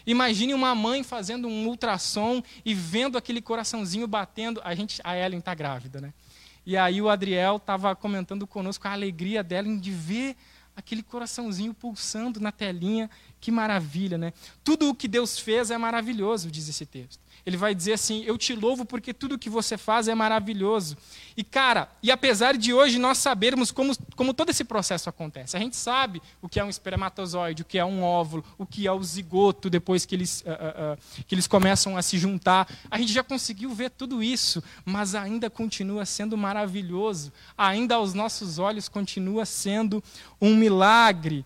Imagine 0.06 0.53
uma 0.53 0.74
mãe 0.74 1.03
fazendo 1.03 1.50
um 1.50 1.67
ultrassom 1.67 2.41
e 2.63 2.74
vendo 2.74 3.17
aquele 3.17 3.41
coraçãozinho 3.41 4.08
batendo. 4.08 4.62
A 4.63 4.74
gente, 4.74 5.01
a 5.03 5.17
Ellen 5.17 5.39
está 5.39 5.53
grávida, 5.53 6.00
né? 6.00 6.13
E 6.65 6.77
aí 6.77 7.01
o 7.01 7.10
Adriel 7.10 7.58
estava 7.58 7.94
comentando 7.94 8.48
conosco 8.48 8.88
a 8.88 8.94
alegria 8.94 9.44
dela 9.44 9.67
de 9.75 9.91
ver 9.91 10.38
aquele 10.77 11.03
coraçãozinho 11.03 11.74
pulsando 11.74 12.39
na 12.39 12.51
telinha, 12.51 13.10
que 13.41 13.51
maravilha, 13.51 14.17
né? 14.17 14.32
Tudo 14.63 14.89
o 14.89 14.96
que 14.96 15.08
Deus 15.08 15.38
fez 15.38 15.72
é 15.72 15.77
maravilhoso, 15.77 16.50
diz 16.50 16.70
esse 16.70 16.86
texto. 16.86 17.20
Ele 17.48 17.56
vai 17.56 17.74
dizer 17.74 17.94
assim: 17.94 18.25
Eu 18.25 18.38
te 18.38 18.54
louvo 18.54 18.84
porque 18.84 19.13
tudo 19.13 19.39
que 19.39 19.50
você 19.50 19.77
faz 19.77 20.10
é 20.10 20.13
maravilhoso. 20.13 20.98
E, 21.38 21.46
cara, 21.46 21.89
e 22.04 22.12
apesar 22.12 22.58
de 22.58 22.74
hoje 22.74 23.00
nós 23.00 23.20
sabermos 23.20 23.72
como, 23.72 23.94
como 24.18 24.34
todo 24.34 24.50
esse 24.50 24.66
processo 24.66 25.08
acontece, 25.08 25.56
a 25.56 25.60
gente 25.62 25.77
sabe 25.77 26.22
o 26.42 26.50
que 26.50 26.60
é 26.60 26.63
um 26.63 26.70
espermatozoide, 26.70 27.62
o 27.62 27.66
que 27.66 27.77
é 27.77 27.86
um 27.86 28.04
óvulo, 28.04 28.44
o 28.58 28.66
que 28.66 28.86
é 28.86 28.92
o 28.92 29.01
zigoto 29.01 29.70
depois 29.70 30.06
que 30.06 30.13
eles, 30.13 30.42
uh, 30.42 30.96
uh, 30.96 31.24
que 31.25 31.34
eles 31.34 31.48
começam 31.48 31.96
a 31.96 32.01
se 32.01 32.18
juntar. 32.18 32.68
A 32.92 32.98
gente 32.98 33.13
já 33.13 33.24
conseguiu 33.24 33.74
ver 33.74 33.92
tudo 33.92 34.22
isso, 34.22 34.62
mas 34.84 35.16
ainda 35.16 35.50
continua 35.50 36.06
sendo 36.06 36.36
maravilhoso, 36.36 37.32
ainda 37.58 37.96
aos 37.96 38.13
nossos 38.13 38.60
olhos 38.60 38.89
continua 38.89 39.46
sendo 39.46 40.04
um 40.42 40.54
milagre. 40.54 41.46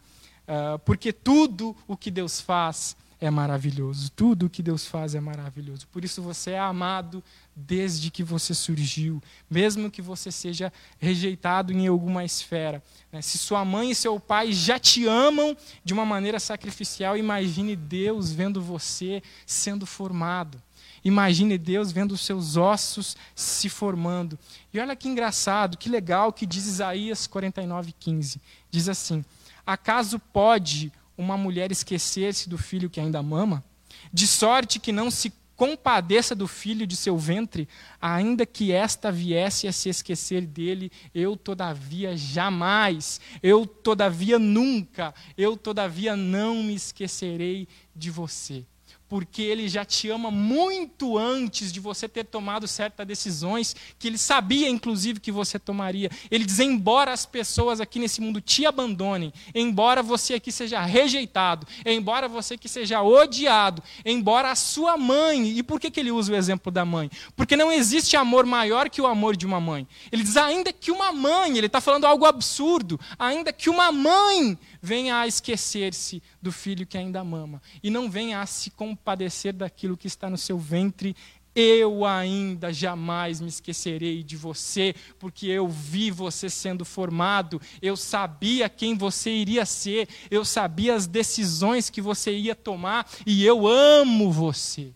porque 0.84 1.14
tudo 1.14 1.76
o 1.88 1.96
que 1.96 2.10
Deus 2.12 2.42
faz 2.42 2.98
é 3.22 3.30
maravilhoso. 3.30 4.12
Tudo 4.12 4.48
o 4.48 4.50
que 4.50 4.64
Deus 4.64 4.88
faz 4.88 5.14
é 5.14 5.20
maravilhoso. 5.20 5.88
Por 5.92 6.04
isso 6.04 6.24
você 6.24 6.52
é 6.52 6.60
amado 6.60 7.24
desde 7.56 8.10
que 8.10 8.24
você 8.24 8.56
surgiu, 8.56 9.22
mesmo 9.48 9.92
que 9.92 10.02
você 10.02 10.32
seja 10.32 10.74
rejeitado 11.00 11.72
em 11.72 11.86
alguma 11.86 12.26
esfera. 12.26 12.84
Né? 13.12 13.22
Se 13.22 13.38
sua 13.38 13.64
mãe 13.64 13.92
e 13.92 13.96
seu 13.96 14.20
pai 14.20 14.52
já 14.52 14.80
te 14.80 15.06
amam 15.06 15.56
de 15.84 15.94
uma 15.94 16.04
maneira 16.04 16.40
sacrificial, 16.40 17.16
imagine 17.16 17.76
Deus 17.76 18.32
vendo 18.32 18.60
você 18.60 19.22
sendo 19.46 19.86
formado. 19.86 20.60
Imagine 21.04 21.58
Deus 21.58 21.92
vendo 21.92 22.14
os 22.14 22.22
seus 22.22 22.58
ossos 22.58 23.16
se 23.36 23.70
formando. 23.70 24.38
E 24.74 24.80
olha 24.80 24.96
que 24.96 25.08
engraçado, 25.08 25.78
que 25.78 25.90
legal 25.90 26.34
que 26.34 26.46
diz 26.46 26.66
Isaías 26.66 27.28
49:15. 27.28 28.40
Diz 28.72 28.90
assim: 28.90 29.24
Acaso 29.66 30.20
pode 30.20 30.92
uma 31.22 31.38
mulher 31.38 31.72
esquecer-se 31.72 32.50
do 32.50 32.58
filho 32.58 32.90
que 32.90 33.00
ainda 33.00 33.22
mama, 33.22 33.64
de 34.12 34.26
sorte 34.26 34.80
que 34.80 34.92
não 34.92 35.12
se 35.12 35.32
compadeça 35.56 36.34
do 36.34 36.48
filho 36.48 36.88
de 36.88 36.96
seu 36.96 37.16
ventre, 37.16 37.70
ainda 38.02 38.48
que 38.48 38.72
esta 38.72 39.12
viesse 39.12 39.68
a 39.68 39.72
se 39.72 39.90
esquecer 39.90 40.48
dele, 40.48 40.92
eu 41.14 41.38
todavia 41.38 42.18
jamais, 42.18 43.22
eu 43.44 43.68
todavia 43.68 44.40
nunca, 44.40 45.14
eu 45.38 45.56
todavia 45.56 46.16
não 46.16 46.64
me 46.64 46.74
esquecerei 46.74 47.68
de 47.96 48.10
você 48.10 48.66
porque 49.12 49.42
ele 49.42 49.68
já 49.68 49.84
te 49.84 50.10
ama 50.10 50.32
muito 50.32 51.18
antes 51.18 51.70
de 51.74 51.82
você 51.82 52.08
ter 52.08 52.24
tomado 52.24 52.66
certas 52.66 53.06
decisões 53.06 53.76
que 54.00 54.08
ele 54.08 54.18
sabia, 54.18 54.70
inclusive, 54.70 55.20
que 55.20 55.34
você 55.34 55.60
tomaria. 55.60 56.10
Ele 56.32 56.46
diz: 56.46 56.60
embora 56.60 57.12
as 57.12 57.26
pessoas 57.26 57.82
aqui 57.82 58.00
nesse 58.00 58.22
mundo 58.22 58.40
te 58.40 58.66
abandonem, 58.66 59.34
embora 59.54 60.02
você 60.02 60.36
aqui 60.36 60.50
seja 60.50 60.80
rejeitado, 60.80 61.68
embora 61.86 62.30
você 62.30 62.54
aqui 62.54 62.70
seja 62.70 63.02
odiado, 63.02 63.84
embora 64.06 64.50
a 64.50 64.56
sua 64.56 64.96
mãe. 64.96 65.58
E 65.58 65.62
por 65.62 65.78
que, 65.78 65.92
que 65.92 66.00
ele 66.00 66.12
usa 66.12 66.32
o 66.32 66.36
exemplo 66.38 66.72
da 66.72 66.86
mãe? 66.86 67.12
Porque 67.36 67.58
não 67.58 67.70
existe 67.70 68.16
amor 68.16 68.46
maior 68.46 68.90
que 68.90 69.02
o 69.02 69.08
amor 69.08 69.36
de 69.36 69.46
uma 69.46 69.60
mãe. 69.60 69.86
Ele 70.10 70.24
diz: 70.24 70.38
ainda 70.38 70.72
que 70.72 70.90
uma 70.90 71.12
mãe, 71.12 71.58
ele 71.58 71.68
está 71.68 71.82
falando 71.82 72.06
algo 72.06 72.26
absurdo, 72.26 72.98
ainda 73.20 73.52
que 73.52 73.70
uma 73.70 73.92
mãe 73.92 74.58
venha 74.82 75.18
a 75.18 75.28
esquecer-se 75.28 76.24
do 76.42 76.50
filho 76.50 76.88
que 76.88 76.98
ainda 76.98 77.22
mama 77.26 77.62
e 77.84 77.90
não 77.90 78.10
venha 78.10 78.40
a 78.40 78.46
se 78.46 78.72
compadecer 79.02 79.52
daquilo 79.52 79.98
que 79.98 80.06
está 80.06 80.30
no 80.30 80.38
seu 80.38 80.60
ventre, 80.60 81.16
eu 81.54 82.06
ainda 82.06 82.72
jamais 82.72 83.42
me 83.42 83.50
esquecerei 83.50 84.24
de 84.24 84.38
você, 84.38 84.96
porque 85.20 85.48
eu 85.48 85.68
vi 85.68 86.12
você 86.12 86.50
sendo 86.50 86.86
formado, 86.86 87.60
eu 87.82 87.98
sabia 87.98 88.70
quem 88.70 88.96
você 88.96 89.32
iria 89.32 89.66
ser, 89.66 90.08
eu 90.30 90.46
sabia 90.46 90.96
as 90.96 91.08
decisões 91.08 91.90
que 91.90 92.00
você 92.00 92.32
ia 92.32 92.56
tomar 92.56 93.10
e 93.26 93.44
eu 93.44 93.68
amo 93.68 94.32
você. 94.32 94.94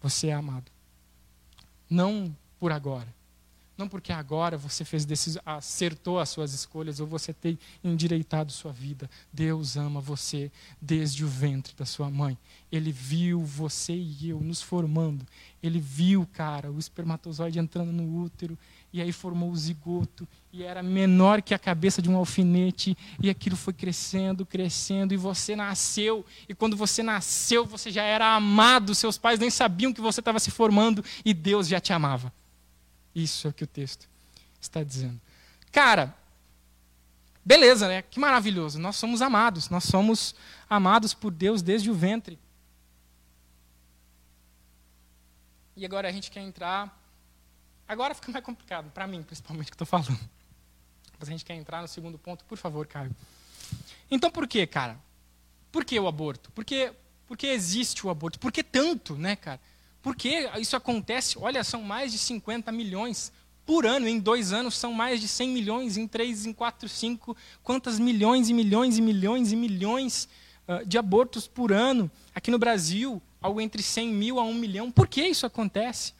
Você 0.00 0.28
é 0.28 0.32
amado. 0.32 0.70
Não 1.90 2.34
por 2.58 2.72
agora, 2.72 3.12
não 3.76 3.88
porque 3.88 4.12
agora 4.12 4.56
você 4.56 4.84
fez 4.84 5.04
decis... 5.04 5.38
acertou 5.44 6.18
as 6.18 6.28
suas 6.28 6.52
escolhas 6.52 7.00
ou 7.00 7.06
você 7.06 7.32
tem 7.32 7.58
endireitado 7.82 8.52
sua 8.52 8.72
vida. 8.72 9.08
Deus 9.32 9.76
ama 9.76 10.00
você 10.00 10.50
desde 10.80 11.24
o 11.24 11.28
ventre 11.28 11.74
da 11.74 11.86
sua 11.86 12.10
mãe. 12.10 12.36
Ele 12.70 12.92
viu 12.92 13.42
você 13.44 13.94
e 13.94 14.28
eu 14.28 14.40
nos 14.40 14.60
formando. 14.60 15.26
Ele 15.62 15.78
viu, 15.78 16.28
cara, 16.32 16.70
o 16.70 16.78
espermatozoide 16.78 17.58
entrando 17.58 17.92
no 17.92 18.22
útero 18.22 18.58
e 18.92 19.00
aí 19.00 19.10
formou 19.10 19.50
o 19.50 19.56
zigoto 19.56 20.28
e 20.52 20.62
era 20.62 20.82
menor 20.82 21.40
que 21.40 21.54
a 21.54 21.58
cabeça 21.58 22.02
de 22.02 22.10
um 22.10 22.16
alfinete 22.16 22.96
e 23.22 23.30
aquilo 23.30 23.56
foi 23.56 23.72
crescendo, 23.72 24.44
crescendo 24.44 25.14
e 25.14 25.16
você 25.16 25.56
nasceu 25.56 26.26
e 26.46 26.54
quando 26.54 26.76
você 26.76 27.02
nasceu 27.02 27.64
você 27.64 27.90
já 27.90 28.02
era 28.02 28.34
amado, 28.34 28.94
seus 28.94 29.16
pais 29.16 29.40
nem 29.40 29.48
sabiam 29.48 29.92
que 29.94 30.00
você 30.00 30.20
estava 30.20 30.38
se 30.38 30.50
formando 30.50 31.02
e 31.24 31.32
Deus 31.32 31.68
já 31.68 31.80
te 31.80 31.92
amava. 31.92 32.30
Isso 33.14 33.46
é 33.46 33.50
o 33.50 33.52
que 33.52 33.64
o 33.64 33.66
texto 33.66 34.08
está 34.60 34.82
dizendo. 34.82 35.20
Cara, 35.70 36.14
beleza, 37.44 37.88
né? 37.88 38.02
Que 38.02 38.18
maravilhoso. 38.18 38.78
Nós 38.78 38.96
somos 38.96 39.20
amados. 39.20 39.68
Nós 39.68 39.84
somos 39.84 40.34
amados 40.68 41.14
por 41.14 41.30
Deus 41.30 41.62
desde 41.62 41.90
o 41.90 41.94
ventre. 41.94 42.38
E 45.76 45.84
agora 45.84 46.08
a 46.08 46.12
gente 46.12 46.30
quer 46.30 46.40
entrar. 46.40 46.98
Agora 47.88 48.14
fica 48.14 48.30
mais 48.30 48.44
complicado, 48.44 48.90
para 48.90 49.06
mim, 49.06 49.22
principalmente, 49.22 49.70
que 49.70 49.74
estou 49.74 49.86
falando. 49.86 50.18
Mas 51.18 51.28
a 51.28 51.32
gente 51.32 51.44
quer 51.44 51.54
entrar 51.54 51.82
no 51.82 51.88
segundo 51.88 52.18
ponto, 52.18 52.44
por 52.44 52.58
favor, 52.58 52.86
Caio. 52.86 53.14
Então, 54.10 54.30
por 54.30 54.46
que, 54.46 54.66
cara? 54.66 54.98
Por 55.70 55.84
que 55.84 55.98
o 55.98 56.06
aborto? 56.06 56.50
Por 56.52 56.64
que, 56.64 56.92
por 57.26 57.36
que 57.36 57.46
existe 57.46 58.06
o 58.06 58.10
aborto? 58.10 58.38
Por 58.38 58.52
que 58.52 58.62
tanto, 58.62 59.16
né, 59.16 59.36
cara? 59.36 59.60
Por 60.02 60.16
que 60.16 60.50
isso 60.58 60.74
acontece? 60.74 61.38
Olha, 61.38 61.62
são 61.62 61.82
mais 61.82 62.10
de 62.10 62.18
50 62.18 62.72
milhões 62.72 63.32
por 63.64 63.86
ano. 63.86 64.08
Em 64.08 64.18
dois 64.18 64.52
anos 64.52 64.76
são 64.76 64.92
mais 64.92 65.20
de 65.20 65.28
100 65.28 65.48
milhões. 65.48 65.96
Em 65.96 66.08
três, 66.08 66.44
em 66.44 66.52
quatro, 66.52 66.88
cinco. 66.88 67.36
Quantas 67.62 67.98
milhões 67.98 68.48
e 68.48 68.54
milhões 68.54 68.98
e 68.98 69.02
milhões 69.02 69.52
e 69.52 69.56
milhões 69.56 70.28
uh, 70.68 70.84
de 70.84 70.98
abortos 70.98 71.46
por 71.46 71.72
ano? 71.72 72.10
Aqui 72.34 72.50
no 72.50 72.58
Brasil, 72.58 73.22
algo 73.40 73.60
entre 73.60 73.82
100 73.82 74.08
mil 74.08 74.40
a 74.40 74.42
1 74.42 74.54
milhão. 74.54 74.90
Por 74.90 75.06
que 75.06 75.22
isso 75.22 75.46
acontece? 75.46 76.12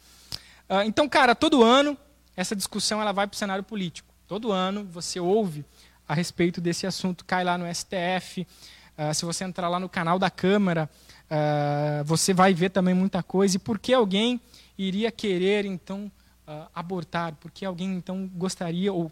Uh, 0.68 0.82
então, 0.86 1.08
cara, 1.08 1.34
todo 1.34 1.62
ano 1.62 1.98
essa 2.36 2.56
discussão 2.56 3.00
ela 3.00 3.12
vai 3.12 3.26
para 3.26 3.34
o 3.34 3.38
cenário 3.38 3.64
político. 3.64 4.14
Todo 4.26 4.52
ano 4.52 4.84
você 4.84 5.20
ouve 5.20 5.64
a 6.08 6.14
respeito 6.14 6.60
desse 6.60 6.86
assunto. 6.86 7.24
Cai 7.24 7.44
lá 7.44 7.58
no 7.58 7.66
STF. 7.72 8.42
Uh, 8.42 8.46
ah, 8.96 9.14
se 9.14 9.24
você 9.24 9.44
entrar 9.44 9.68
lá 9.68 9.80
no 9.80 9.88
canal 9.88 10.18
da 10.18 10.30
Câmara, 10.30 10.88
Uh, 11.32 12.04
você 12.04 12.34
vai 12.34 12.52
ver 12.52 12.68
também 12.68 12.92
muita 12.92 13.22
coisa. 13.22 13.56
E 13.56 13.58
por 13.58 13.78
que 13.78 13.94
alguém 13.94 14.38
iria 14.76 15.10
querer, 15.10 15.64
então, 15.64 16.12
uh, 16.46 16.68
abortar? 16.74 17.34
Por 17.36 17.50
que 17.50 17.64
alguém, 17.64 17.94
então, 17.94 18.30
gostaria 18.34 18.92
ou 18.92 19.10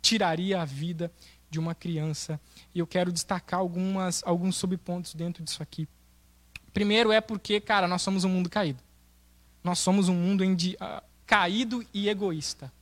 tiraria 0.00 0.62
a 0.62 0.64
vida 0.64 1.12
de 1.50 1.58
uma 1.58 1.74
criança? 1.74 2.40
E 2.74 2.78
eu 2.78 2.86
quero 2.86 3.12
destacar 3.12 3.60
algumas, 3.60 4.22
alguns 4.24 4.56
subpontos 4.56 5.12
dentro 5.12 5.44
disso 5.44 5.62
aqui. 5.62 5.86
Primeiro 6.72 7.12
é 7.12 7.20
porque, 7.20 7.60
cara, 7.60 7.86
nós 7.86 8.00
somos 8.00 8.24
um 8.24 8.30
mundo 8.30 8.48
caído. 8.48 8.82
Nós 9.62 9.78
somos 9.78 10.08
um 10.08 10.14
mundo 10.14 10.42
em 10.42 10.54
de, 10.54 10.74
uh, 10.76 11.02
caído 11.26 11.84
e 11.92 12.08
egoísta. 12.08 12.72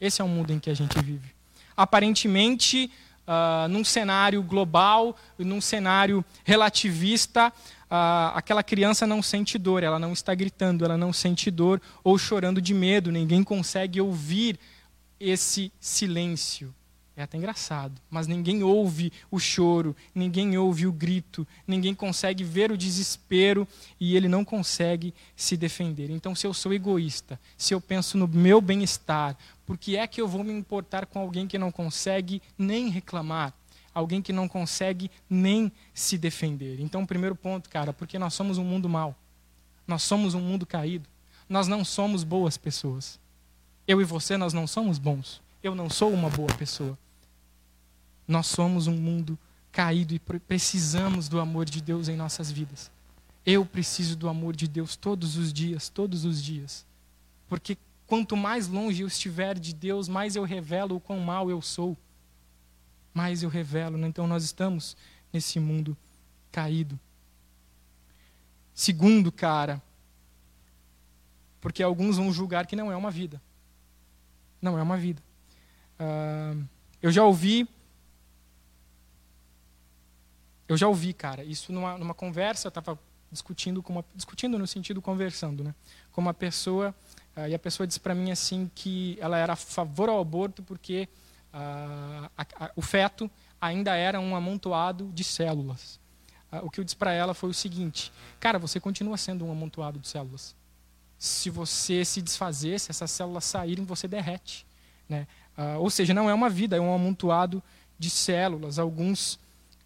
Esse 0.00 0.22
é 0.22 0.24
o 0.24 0.28
mundo 0.28 0.52
em 0.52 0.58
que 0.58 0.70
a 0.70 0.74
gente 0.74 0.98
vive. 1.02 1.34
Aparentemente, 1.76 2.90
uh, 3.26 3.68
num 3.68 3.84
cenário 3.84 4.42
global, 4.42 5.16
num 5.38 5.60
cenário 5.60 6.24
relativista, 6.44 7.52
ah, 7.94 8.32
aquela 8.34 8.62
criança 8.62 9.06
não 9.06 9.22
sente 9.22 9.58
dor, 9.58 9.82
ela 9.82 9.98
não 9.98 10.14
está 10.14 10.34
gritando, 10.34 10.82
ela 10.82 10.96
não 10.96 11.12
sente 11.12 11.50
dor 11.50 11.78
ou 12.02 12.16
chorando 12.16 12.58
de 12.58 12.72
medo, 12.72 13.12
ninguém 13.12 13.44
consegue 13.44 14.00
ouvir 14.00 14.58
esse 15.20 15.70
silêncio. 15.78 16.74
É 17.14 17.22
até 17.22 17.36
engraçado, 17.36 18.00
mas 18.10 18.26
ninguém 18.26 18.62
ouve 18.62 19.12
o 19.30 19.38
choro, 19.38 19.94
ninguém 20.14 20.56
ouve 20.56 20.86
o 20.86 20.92
grito, 20.92 21.46
ninguém 21.66 21.94
consegue 21.94 22.42
ver 22.42 22.72
o 22.72 22.76
desespero 22.76 23.68
e 24.00 24.16
ele 24.16 24.28
não 24.28 24.44
consegue 24.44 25.12
se 25.36 25.54
defender. 25.54 26.08
Então, 26.10 26.34
se 26.34 26.46
eu 26.46 26.54
sou 26.54 26.72
egoísta, 26.72 27.38
se 27.56 27.74
eu 27.74 27.82
penso 27.82 28.16
no 28.16 28.26
meu 28.26 28.62
bem-estar, 28.62 29.36
por 29.66 29.76
que 29.76 29.94
é 29.94 30.06
que 30.06 30.22
eu 30.22 30.26
vou 30.26 30.42
me 30.42 30.54
importar 30.54 31.04
com 31.04 31.18
alguém 31.18 31.46
que 31.46 31.58
não 31.58 31.70
consegue 31.70 32.40
nem 32.56 32.88
reclamar? 32.88 33.52
alguém 33.94 34.22
que 34.22 34.32
não 34.32 34.48
consegue 34.48 35.10
nem 35.28 35.70
se 35.92 36.16
defender. 36.16 36.80
Então, 36.80 37.04
primeiro 37.04 37.36
ponto, 37.36 37.68
cara, 37.68 37.92
porque 37.92 38.18
nós 38.18 38.34
somos 38.34 38.58
um 38.58 38.64
mundo 38.64 38.88
mau. 38.88 39.14
Nós 39.86 40.02
somos 40.02 40.34
um 40.34 40.40
mundo 40.40 40.64
caído. 40.64 41.08
Nós 41.48 41.68
não 41.68 41.84
somos 41.84 42.24
boas 42.24 42.56
pessoas. 42.56 43.18
Eu 43.86 44.00
e 44.00 44.04
você, 44.04 44.36
nós 44.36 44.52
não 44.52 44.66
somos 44.66 44.98
bons. 44.98 45.42
Eu 45.62 45.74
não 45.74 45.88
sou 45.88 46.12
uma 46.12 46.28
boa 46.28 46.52
pessoa. 46.54 46.98
Nós 48.26 48.46
somos 48.46 48.86
um 48.86 48.96
mundo 48.96 49.38
caído 49.70 50.14
e 50.14 50.18
precisamos 50.18 51.28
do 51.28 51.40
amor 51.40 51.64
de 51.64 51.80
Deus 51.80 52.08
em 52.08 52.16
nossas 52.16 52.50
vidas. 52.50 52.90
Eu 53.44 53.64
preciso 53.64 54.16
do 54.16 54.28
amor 54.28 54.54
de 54.54 54.68
Deus 54.68 54.96
todos 54.96 55.36
os 55.36 55.52
dias, 55.52 55.88
todos 55.88 56.24
os 56.24 56.42
dias. 56.42 56.86
Porque 57.48 57.76
quanto 58.06 58.36
mais 58.36 58.68
longe 58.68 59.02
eu 59.02 59.08
estiver 59.08 59.58
de 59.58 59.74
Deus, 59.74 60.08
mais 60.08 60.36
eu 60.36 60.44
revelo 60.44 60.96
o 60.96 61.00
quão 61.00 61.20
mal 61.20 61.50
eu 61.50 61.60
sou. 61.60 61.96
mais 63.14 63.42
eu 63.42 63.48
revelo. 63.48 63.98
Né? 63.98 64.08
Então 64.08 64.26
nós 64.26 64.44
estamos 64.44 64.96
nesse 65.32 65.60
mundo 65.60 65.96
caído. 66.50 66.98
Segundo, 68.74 69.30
cara, 69.30 69.82
porque 71.60 71.82
alguns 71.82 72.16
vão 72.16 72.32
julgar 72.32 72.66
que 72.66 72.74
não 72.74 72.90
é 72.90 72.96
uma 72.96 73.10
vida. 73.10 73.40
Não 74.60 74.78
é 74.78 74.82
uma 74.82 74.96
vida. 74.96 75.22
Eu 77.02 77.10
já 77.10 77.24
ouvi. 77.24 77.68
Eu 80.68 80.76
já 80.76 80.86
ouvi, 80.86 81.12
cara, 81.12 81.44
isso 81.44 81.72
numa, 81.72 81.98
numa 81.98 82.14
conversa, 82.14 82.66
eu 82.66 82.70
estava 82.70 82.98
discutindo, 83.30 83.82
com 83.82 83.94
uma, 83.94 84.04
discutindo 84.14 84.58
no 84.58 84.66
sentido 84.66 85.02
conversando, 85.02 85.64
né? 85.64 85.74
Com 86.12 86.20
uma 86.20 86.32
pessoa, 86.32 86.94
uh, 87.36 87.48
e 87.48 87.54
a 87.54 87.58
pessoa 87.58 87.86
disse 87.86 87.98
para 87.98 88.14
mim 88.14 88.30
assim 88.30 88.70
que 88.74 89.18
ela 89.20 89.36
era 89.36 89.54
a 89.54 89.56
favor 89.56 90.08
ao 90.08 90.20
aborto 90.20 90.62
porque 90.62 91.08
uh, 91.52 92.30
a, 92.36 92.46
a, 92.64 92.70
o 92.76 92.82
feto 92.82 93.30
ainda 93.60 93.96
era 93.96 94.20
um 94.20 94.36
amontoado 94.36 95.10
de 95.12 95.24
células. 95.24 95.98
o 96.62 96.70
que 96.70 96.78
eu 96.78 96.84
disse 96.84 96.96
para 96.96 97.12
ela 97.12 97.34
foi 97.34 97.50
o 97.50 97.54
seguinte: 97.54 98.12
cara, 98.38 98.58
você 98.58 98.78
continua 98.78 99.16
sendo 99.16 99.44
um 99.44 99.50
amontoado 99.50 99.98
de 99.98 100.06
células. 100.06 100.54
Se 101.18 101.50
você 101.50 102.04
se 102.04 102.20
desfazer, 102.22 102.78
se 102.78 102.90
essas 102.90 103.10
células 103.10 103.44
saírem, 103.44 103.84
você 103.84 104.06
derrete. 104.06 104.66
Né? 105.08 105.26
Uh, 105.56 105.78
ou 105.78 105.90
seja, 105.90 106.14
não 106.14 106.28
é 106.28 106.34
uma 106.34 106.48
vida, 106.48 106.76
é 106.76 106.80
um 106.80 106.94
amontoado 106.94 107.62
de 107.98 108.08
células. 108.10 108.78
Alguns 108.78 109.34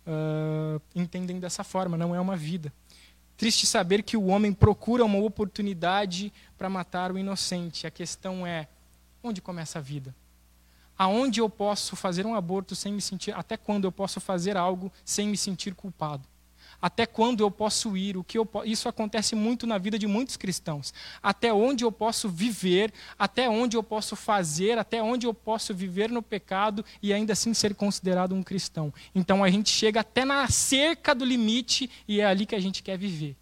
uh, 0.06 0.80
entendem 0.94 1.38
dessa 1.38 1.64
forma, 1.64 1.96
não 1.96 2.14
é 2.14 2.20
uma 2.20 2.36
vida. 2.36 2.72
Triste 3.36 3.66
saber 3.66 4.02
que 4.02 4.16
o 4.16 4.26
homem 4.26 4.52
procura 4.52 5.04
uma 5.04 5.18
oportunidade 5.18 6.32
para 6.56 6.70
matar 6.70 7.12
o 7.12 7.18
inocente. 7.18 7.86
A 7.86 7.90
questão 7.90 8.46
é: 8.46 8.66
onde 9.22 9.42
começa 9.42 9.78
a 9.78 9.82
vida? 9.82 10.14
Aonde 10.98 11.40
eu 11.40 11.50
posso 11.50 11.94
fazer 11.94 12.24
um 12.24 12.34
aborto 12.34 12.74
sem 12.74 12.92
me 12.92 13.02
sentir. 13.02 13.36
Até 13.36 13.56
quando 13.56 13.84
eu 13.84 13.92
posso 13.92 14.18
fazer 14.18 14.56
algo 14.56 14.90
sem 15.04 15.28
me 15.28 15.36
sentir 15.36 15.74
culpado? 15.74 16.26
Até 16.80 17.06
quando 17.06 17.40
eu 17.40 17.50
posso 17.50 17.96
ir? 17.96 18.16
O 18.16 18.24
que 18.24 18.38
eu, 18.38 18.48
isso 18.64 18.88
acontece 18.88 19.34
muito 19.34 19.66
na 19.66 19.78
vida 19.78 19.98
de 19.98 20.06
muitos 20.06 20.36
cristãos. 20.36 20.92
Até 21.22 21.52
onde 21.52 21.84
eu 21.84 21.92
posso 21.92 22.28
viver? 22.28 22.92
Até 23.18 23.48
onde 23.48 23.76
eu 23.76 23.82
posso 23.82 24.14
fazer? 24.14 24.78
Até 24.78 25.02
onde 25.02 25.26
eu 25.26 25.34
posso 25.34 25.74
viver 25.74 26.10
no 26.10 26.22
pecado 26.22 26.84
e 27.02 27.12
ainda 27.12 27.32
assim 27.32 27.54
ser 27.54 27.74
considerado 27.74 28.34
um 28.34 28.42
cristão? 28.42 28.92
Então 29.14 29.42
a 29.42 29.50
gente 29.50 29.70
chega 29.70 30.00
até 30.00 30.24
na 30.24 30.48
cerca 30.48 31.14
do 31.14 31.24
limite 31.24 31.90
e 32.06 32.20
é 32.20 32.26
ali 32.26 32.46
que 32.46 32.54
a 32.54 32.60
gente 32.60 32.82
quer 32.82 32.98
viver. 32.98 33.36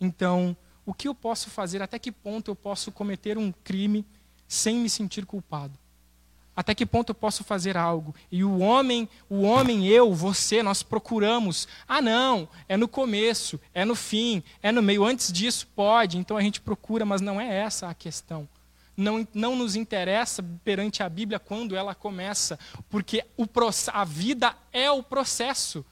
Então, 0.00 0.56
o 0.84 0.92
que 0.92 1.08
eu 1.08 1.14
posso 1.14 1.50
fazer? 1.50 1.82
Até 1.82 1.98
que 1.98 2.12
ponto 2.12 2.50
eu 2.50 2.56
posso 2.56 2.92
cometer 2.92 3.38
um 3.38 3.50
crime 3.50 4.04
sem 4.46 4.76
me 4.76 4.90
sentir 4.90 5.24
culpado? 5.24 5.78
Até 6.56 6.74
que 6.74 6.86
ponto 6.86 7.10
eu 7.10 7.14
posso 7.14 7.42
fazer 7.42 7.76
algo? 7.76 8.14
E 8.30 8.44
o 8.44 8.58
homem, 8.58 9.08
o 9.28 9.42
homem, 9.42 9.88
eu, 9.88 10.14
você, 10.14 10.62
nós 10.62 10.82
procuramos. 10.82 11.66
Ah, 11.88 12.00
não, 12.00 12.48
é 12.68 12.76
no 12.76 12.86
começo, 12.86 13.60
é 13.72 13.84
no 13.84 13.96
fim, 13.96 14.42
é 14.62 14.70
no 14.70 14.80
meio. 14.80 15.04
Antes 15.04 15.32
disso, 15.32 15.66
pode. 15.74 16.16
Então 16.16 16.36
a 16.36 16.42
gente 16.42 16.60
procura, 16.60 17.04
mas 17.04 17.20
não 17.20 17.40
é 17.40 17.52
essa 17.52 17.88
a 17.88 17.94
questão. 17.94 18.48
Não, 18.96 19.26
não 19.34 19.56
nos 19.56 19.74
interessa 19.74 20.44
perante 20.62 21.02
a 21.02 21.08
Bíblia 21.08 21.40
quando 21.40 21.74
ela 21.74 21.94
começa, 21.94 22.56
porque 22.88 23.24
o, 23.36 23.44
a 23.92 24.04
vida 24.04 24.54
é 24.72 24.88
o 24.88 25.02
processo. 25.02 25.84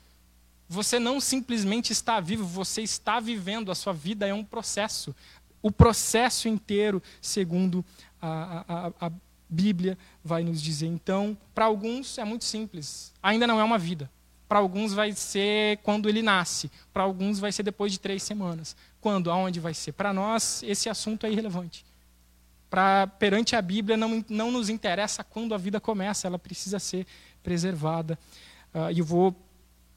Você 0.68 1.00
não 1.00 1.20
simplesmente 1.20 1.92
está 1.92 2.20
vivo, 2.20 2.44
você 2.44 2.82
está 2.82 3.18
vivendo. 3.18 3.72
A 3.72 3.74
sua 3.74 3.92
vida 3.92 4.28
é 4.28 4.32
um 4.32 4.44
processo. 4.44 5.14
O 5.60 5.72
processo 5.72 6.46
inteiro, 6.48 7.02
segundo 7.20 7.84
a, 8.20 8.64
a, 8.68 9.06
a 9.06 9.12
Bíblia 9.52 9.98
vai 10.24 10.44
nos 10.44 10.60
dizer. 10.62 10.86
Então, 10.86 11.36
para 11.54 11.64
alguns 11.64 12.18
é 12.18 12.24
muito 12.24 12.44
simples. 12.44 13.12
Ainda 13.22 13.46
não 13.46 13.60
é 13.60 13.64
uma 13.64 13.78
vida. 13.78 14.10
Para 14.48 14.58
alguns 14.58 14.92
vai 14.92 15.12
ser 15.12 15.78
quando 15.78 16.08
ele 16.08 16.22
nasce. 16.22 16.70
Para 16.92 17.04
alguns 17.04 17.38
vai 17.38 17.50
ser 17.50 17.62
depois 17.62 17.90
de 17.90 17.98
três 17.98 18.22
semanas. 18.22 18.76
Quando? 19.00 19.30
Aonde 19.30 19.58
vai 19.60 19.74
ser? 19.74 19.92
Para 19.92 20.12
nós, 20.12 20.62
esse 20.62 20.88
assunto 20.88 21.26
é 21.26 21.32
irrelevante. 21.32 21.84
Pra, 22.68 23.06
perante 23.06 23.56
a 23.56 23.62
Bíblia, 23.62 23.96
não, 23.96 24.24
não 24.28 24.50
nos 24.50 24.68
interessa 24.68 25.24
quando 25.24 25.54
a 25.54 25.58
vida 25.58 25.80
começa, 25.80 26.26
ela 26.26 26.38
precisa 26.38 26.78
ser 26.78 27.06
preservada. 27.42 28.18
Uh, 28.74 28.90
e 28.92 28.98
eu 28.98 29.04
vou 29.04 29.34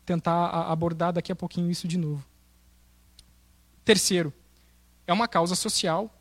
tentar 0.06 0.72
abordar 0.72 1.14
daqui 1.14 1.32
a 1.32 1.36
pouquinho 1.36 1.70
isso 1.70 1.88
de 1.88 1.98
novo. 1.98 2.26
Terceiro, 3.84 4.34
é 5.08 5.14
uma 5.14 5.28
causa 5.28 5.56
social 5.56 6.14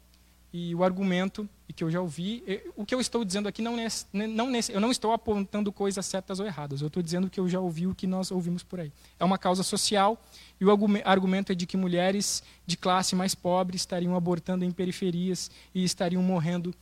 e 0.53 0.75
o 0.75 0.85
argumento 0.85 1.49
e 1.69 1.73
que 1.73 1.83
eu 1.83 1.91
já 1.91 2.01
ouvi, 2.01 2.63
o 2.77 2.85
que 2.85 2.95
eu 2.95 3.01
estou 3.01 3.25
dizendo 3.25 3.49
aqui 3.49 3.63
não, 3.63 3.77
nesse, 3.77 4.07
não 4.13 4.51
nesse, 4.51 4.73
eu 4.73 4.81
não 4.81 4.91
estou 4.91 5.13
apontando 5.13 5.73
coisas 5.73 6.05
certas 6.05 6.39
ou 6.39 6.47
erradas. 6.47 6.81
Eu 6.81 6.89
estou 6.89 7.03
dizendo 7.03 7.31
que 7.31 7.41
eu 7.41 7.49
já 7.49 7.59
ouvi 7.59 7.87
o 7.87 7.95
que 7.95 8.07
nós 8.07 8.31
ouvimos 8.31 8.63
por 8.63 8.81
aí. 8.81 8.93
É 9.19 9.25
uma 9.25 9.39
causa 9.39 9.63
social 9.63 10.23
e 10.61 10.65
o 10.65 10.71
argumento 11.05 11.53
é 11.53 11.55
de 11.55 11.67
que 11.67 11.77
mulheres 11.77 12.43
de 12.67 12.77
classe 12.77 13.17
mais 13.17 13.35
pobre 13.35 13.77
estariam 13.77 14.15
abortando 14.15 14.65
em 14.65 14.71
periferias 14.71 15.51
e 15.75 15.83
estariam 15.83 16.23
morrendo 16.23 16.75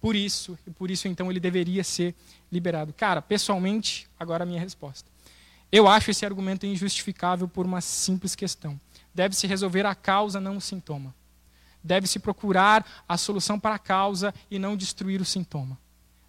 por 0.00 0.14
isso 0.14 0.56
e 0.66 0.70
por 0.70 0.90
isso 0.90 1.08
então 1.08 1.30
ele 1.30 1.40
deveria 1.40 1.82
ser 1.82 2.14
liberado. 2.52 2.92
Cara, 2.92 3.20
pessoalmente, 3.20 4.08
agora 4.18 4.44
a 4.44 4.46
minha 4.46 4.60
resposta. 4.60 5.10
Eu 5.72 5.88
acho 5.88 6.12
esse 6.12 6.24
argumento 6.24 6.66
injustificável 6.66 7.48
por 7.48 7.66
uma 7.66 7.80
simples 7.80 8.36
questão. 8.36 8.78
Deve-se 9.12 9.46
resolver 9.48 9.84
a 9.86 9.94
causa, 9.94 10.40
não 10.40 10.58
o 10.58 10.60
sintoma 10.60 11.12
deve-se 11.84 12.18
procurar 12.18 13.04
a 13.06 13.18
solução 13.18 13.60
para 13.60 13.74
a 13.74 13.78
causa 13.78 14.32
e 14.50 14.58
não 14.58 14.74
destruir 14.74 15.20
o 15.20 15.24
sintoma. 15.24 15.78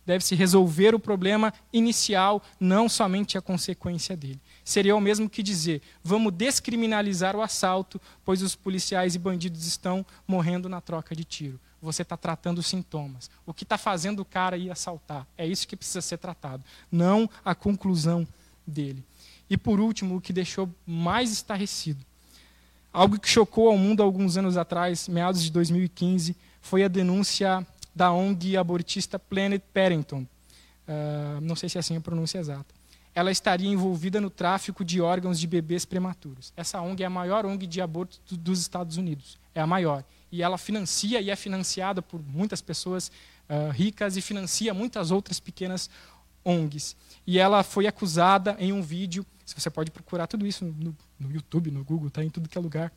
Deve-se 0.06 0.36
resolver 0.36 0.94
o 0.94 1.00
problema 1.00 1.52
inicial, 1.74 2.44
não 2.60 2.88
somente 2.88 3.40
a 3.40 3.42
consequência 3.42 4.16
dele. 4.16 4.40
Seria 4.64 4.96
o 4.96 5.02
mesmo 5.02 5.28
que 5.28 5.42
dizer: 5.42 5.82
vamos 6.04 6.32
descriminalizar 6.34 7.36
o 7.36 7.42
assalto, 7.42 8.00
pois 8.24 8.44
os 8.44 8.56
policiais 8.56 9.16
e 9.16 9.20
bandidos 9.20 9.66
estão 9.66 10.06
morrendo 10.28 10.70
na 10.70 10.80
troca 10.80 11.16
de 11.16 11.24
tiro. 11.24 11.60
Você 11.82 12.04
está 12.04 12.16
tratando 12.16 12.60
os 12.60 12.68
sintomas. 12.68 13.32
O 13.46 13.54
que 13.54 13.64
está 13.64 13.78
fazendo 13.78 14.20
o 14.20 14.26
cara 14.26 14.58
ir 14.58 14.70
assaltar? 14.70 15.26
É 15.38 15.46
isso 15.46 15.68
que 15.68 15.76
precisa 15.76 16.02
ser 16.02 16.18
tratado, 16.18 16.64
não 16.92 17.28
a 17.44 17.56
conclusão 17.56 18.28
dele. 18.66 19.04
E 19.50 19.58
por 19.58 19.80
último, 19.80 20.18
o 20.18 20.22
que 20.22 20.34
deixou 20.34 20.70
mais 20.86 21.32
estarrecido 21.32 22.06
Algo 22.96 23.20
que 23.20 23.28
chocou 23.28 23.68
ao 23.68 23.78
mundo 23.78 24.02
alguns 24.02 24.38
anos 24.38 24.56
atrás, 24.56 25.10
meados 25.10 25.44
de 25.44 25.52
2015, 25.52 26.34
foi 26.62 26.82
a 26.82 26.88
denúncia 26.88 27.68
da 27.94 28.10
ONG 28.10 28.56
abortista 28.56 29.20
Planet 29.20 29.62
Parenting. 29.74 30.26
Uh, 30.88 31.42
não 31.42 31.58
sei 31.58 31.68
se 31.68 31.78
é 31.78 31.82
assim 31.82 31.98
a 31.98 32.00
pronúncia 32.00 32.40
exata. 32.40 32.74
Ela 33.14 33.32
estaria 33.32 33.68
envolvida 33.68 34.22
no 34.22 34.30
tráfico 34.30 34.86
de 34.86 35.02
órgãos 35.02 35.38
de 35.38 35.46
bebês 35.46 35.84
prematuros. 35.84 36.54
Essa 36.56 36.80
ONG 36.80 37.04
é 37.04 37.06
a 37.06 37.10
maior 37.10 37.46
ONG 37.46 37.68
de 37.68 37.82
aborto 37.82 38.18
dos 38.32 38.62
Estados 38.62 38.96
Unidos. 38.96 39.38
É 39.54 39.60
a 39.60 39.68
maior. 39.68 40.02
E 40.32 40.42
ela 40.42 40.58
financia 40.58 41.20
e 41.20 41.30
é 41.30 41.36
financiada 41.36 42.02
por 42.02 42.22
muitas 42.26 42.62
pessoas 42.62 43.12
uh, 43.50 43.72
ricas 43.72 44.16
e 44.16 44.22
financia 44.22 44.74
muitas 44.74 45.12
outras 45.12 45.38
pequenas 45.38 45.90
ONGs. 46.46 46.96
E 47.28 47.40
ela 47.40 47.62
foi 47.62 47.88
acusada 47.88 48.56
em 48.58 48.72
um 48.72 48.82
vídeo, 48.82 49.26
se 49.46 49.54
você 49.54 49.70
pode 49.70 49.92
procurar 49.92 50.28
tudo 50.28 50.48
isso 50.48 50.64
no, 50.64 50.96
no 51.20 51.32
YouTube, 51.32 51.72
no 51.72 51.84
Google, 51.84 52.08
está 52.08 52.24
em 52.24 52.30
tudo 52.30 52.50
que 52.50 52.58
é 52.58 52.62
lugar. 52.62 52.92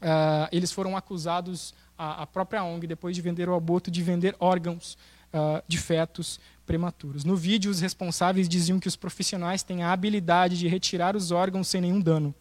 Uh, 0.00 0.46
eles 0.52 0.70
foram 0.70 0.96
acusados, 0.96 1.74
a, 1.98 2.22
a, 2.22 2.26
própria 2.26 2.62
ONG, 2.62 2.86
depois 2.86 3.16
de 3.16 3.22
vender 3.22 3.48
o 3.48 3.54
aborto, 3.54 3.90
de 3.90 4.02
vender 4.02 4.36
órgãos 4.38 4.96
uh, 5.32 5.62
de 5.66 5.78
fetos 5.78 6.38
prematuros. 6.64 7.24
No 7.24 7.36
vídeo, 7.36 7.70
os 7.70 7.80
responsáveis 7.80 8.48
diziam 8.48 8.78
que 8.78 8.88
os 8.88 8.96
profissionais 8.96 9.62
têm 9.62 9.82
a 9.82 9.92
habilidade 9.92 10.58
de 10.58 10.68
retirar 10.68 11.16
os 11.16 11.30
órgãos 11.30 11.68
sem 11.68 11.80
nenhum 11.80 12.00
dano. 12.00 12.34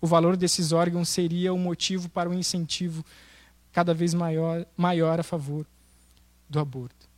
O 0.00 0.06
valor 0.06 0.36
desses 0.36 0.72
órgãos 0.72 1.08
seria 1.08 1.52
o 1.52 1.58
motivo 1.58 2.08
para 2.08 2.28
um 2.28 2.34
incentivo 2.34 3.04
cada 3.72 3.94
vez 3.94 4.14
maior, 4.14 4.66
maior 4.76 5.20
a 5.20 5.22
favor 5.22 5.66
do 6.48 6.58
aborto. 6.58 7.08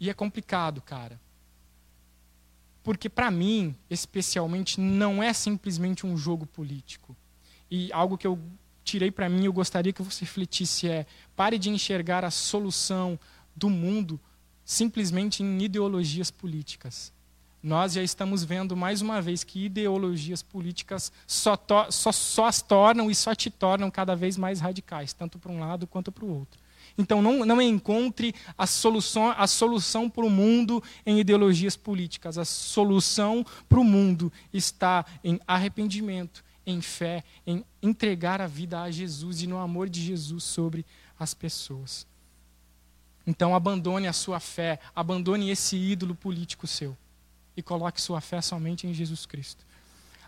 E 0.00 0.10
é 0.10 0.14
complicado, 0.14 0.80
cara. 0.80 1.20
Porque, 2.82 3.08
para 3.08 3.30
mim, 3.30 3.74
especialmente, 3.88 4.80
não 4.80 5.22
é 5.22 5.32
simplesmente 5.32 6.06
um 6.06 6.16
jogo 6.16 6.46
político. 6.46 7.16
E 7.70 7.92
algo 7.92 8.18
que 8.18 8.26
eu 8.26 8.38
tirei 8.84 9.10
para 9.10 9.28
mim, 9.28 9.44
eu 9.44 9.52
gostaria 9.52 9.92
que 9.92 10.02
você 10.02 10.24
refletisse 10.24 10.88
é: 10.88 11.06
pare 11.36 11.58
de 11.58 11.70
enxergar 11.70 12.24
a 12.24 12.30
solução 12.30 13.18
do 13.54 13.70
mundo 13.70 14.20
simplesmente 14.64 15.42
em 15.42 15.62
ideologias 15.62 16.30
políticas. 16.30 17.12
Nós 17.62 17.92
já 17.92 18.02
estamos 18.02 18.42
vendo 18.42 18.76
mais 18.76 19.00
uma 19.00 19.22
vez 19.22 19.44
que 19.44 19.66
ideologias 19.66 20.42
políticas 20.42 21.12
só, 21.26 21.56
só, 21.90 22.10
só 22.10 22.46
as 22.46 22.60
tornam 22.60 23.08
e 23.08 23.14
só 23.14 23.36
te 23.36 23.50
tornam 23.50 23.88
cada 23.88 24.16
vez 24.16 24.36
mais 24.36 24.60
radicais, 24.60 25.12
tanto 25.12 25.38
para 25.38 25.52
um 25.52 25.60
lado 25.60 25.86
quanto 25.86 26.10
para 26.10 26.24
o 26.24 26.38
outro. 26.38 26.60
Então 26.96 27.22
não, 27.22 27.44
não 27.44 27.60
encontre 27.60 28.34
a 28.56 28.66
solução, 28.66 29.30
a 29.30 29.46
solução 29.46 30.08
para 30.08 30.24
o 30.24 30.30
mundo 30.30 30.82
em 31.06 31.18
ideologias 31.18 31.76
políticas. 31.76 32.38
A 32.38 32.44
solução 32.44 33.44
para 33.68 33.80
o 33.80 33.84
mundo 33.84 34.32
está 34.52 35.04
em 35.24 35.40
arrependimento, 35.46 36.44
em 36.66 36.80
fé, 36.80 37.24
em 37.46 37.64
entregar 37.82 38.40
a 38.40 38.46
vida 38.46 38.82
a 38.82 38.90
Jesus 38.90 39.42
e 39.42 39.46
no 39.46 39.58
amor 39.58 39.88
de 39.88 40.00
Jesus 40.00 40.44
sobre 40.44 40.84
as 41.18 41.34
pessoas. 41.34 42.06
Então 43.26 43.54
abandone 43.54 44.06
a 44.06 44.12
sua 44.12 44.40
fé, 44.40 44.78
abandone 44.94 45.50
esse 45.50 45.76
ídolo 45.76 46.14
político 46.14 46.66
seu 46.66 46.96
e 47.56 47.62
coloque 47.62 48.00
sua 48.00 48.20
fé 48.20 48.40
somente 48.40 48.86
em 48.86 48.94
Jesus 48.94 49.26
Cristo. 49.26 49.64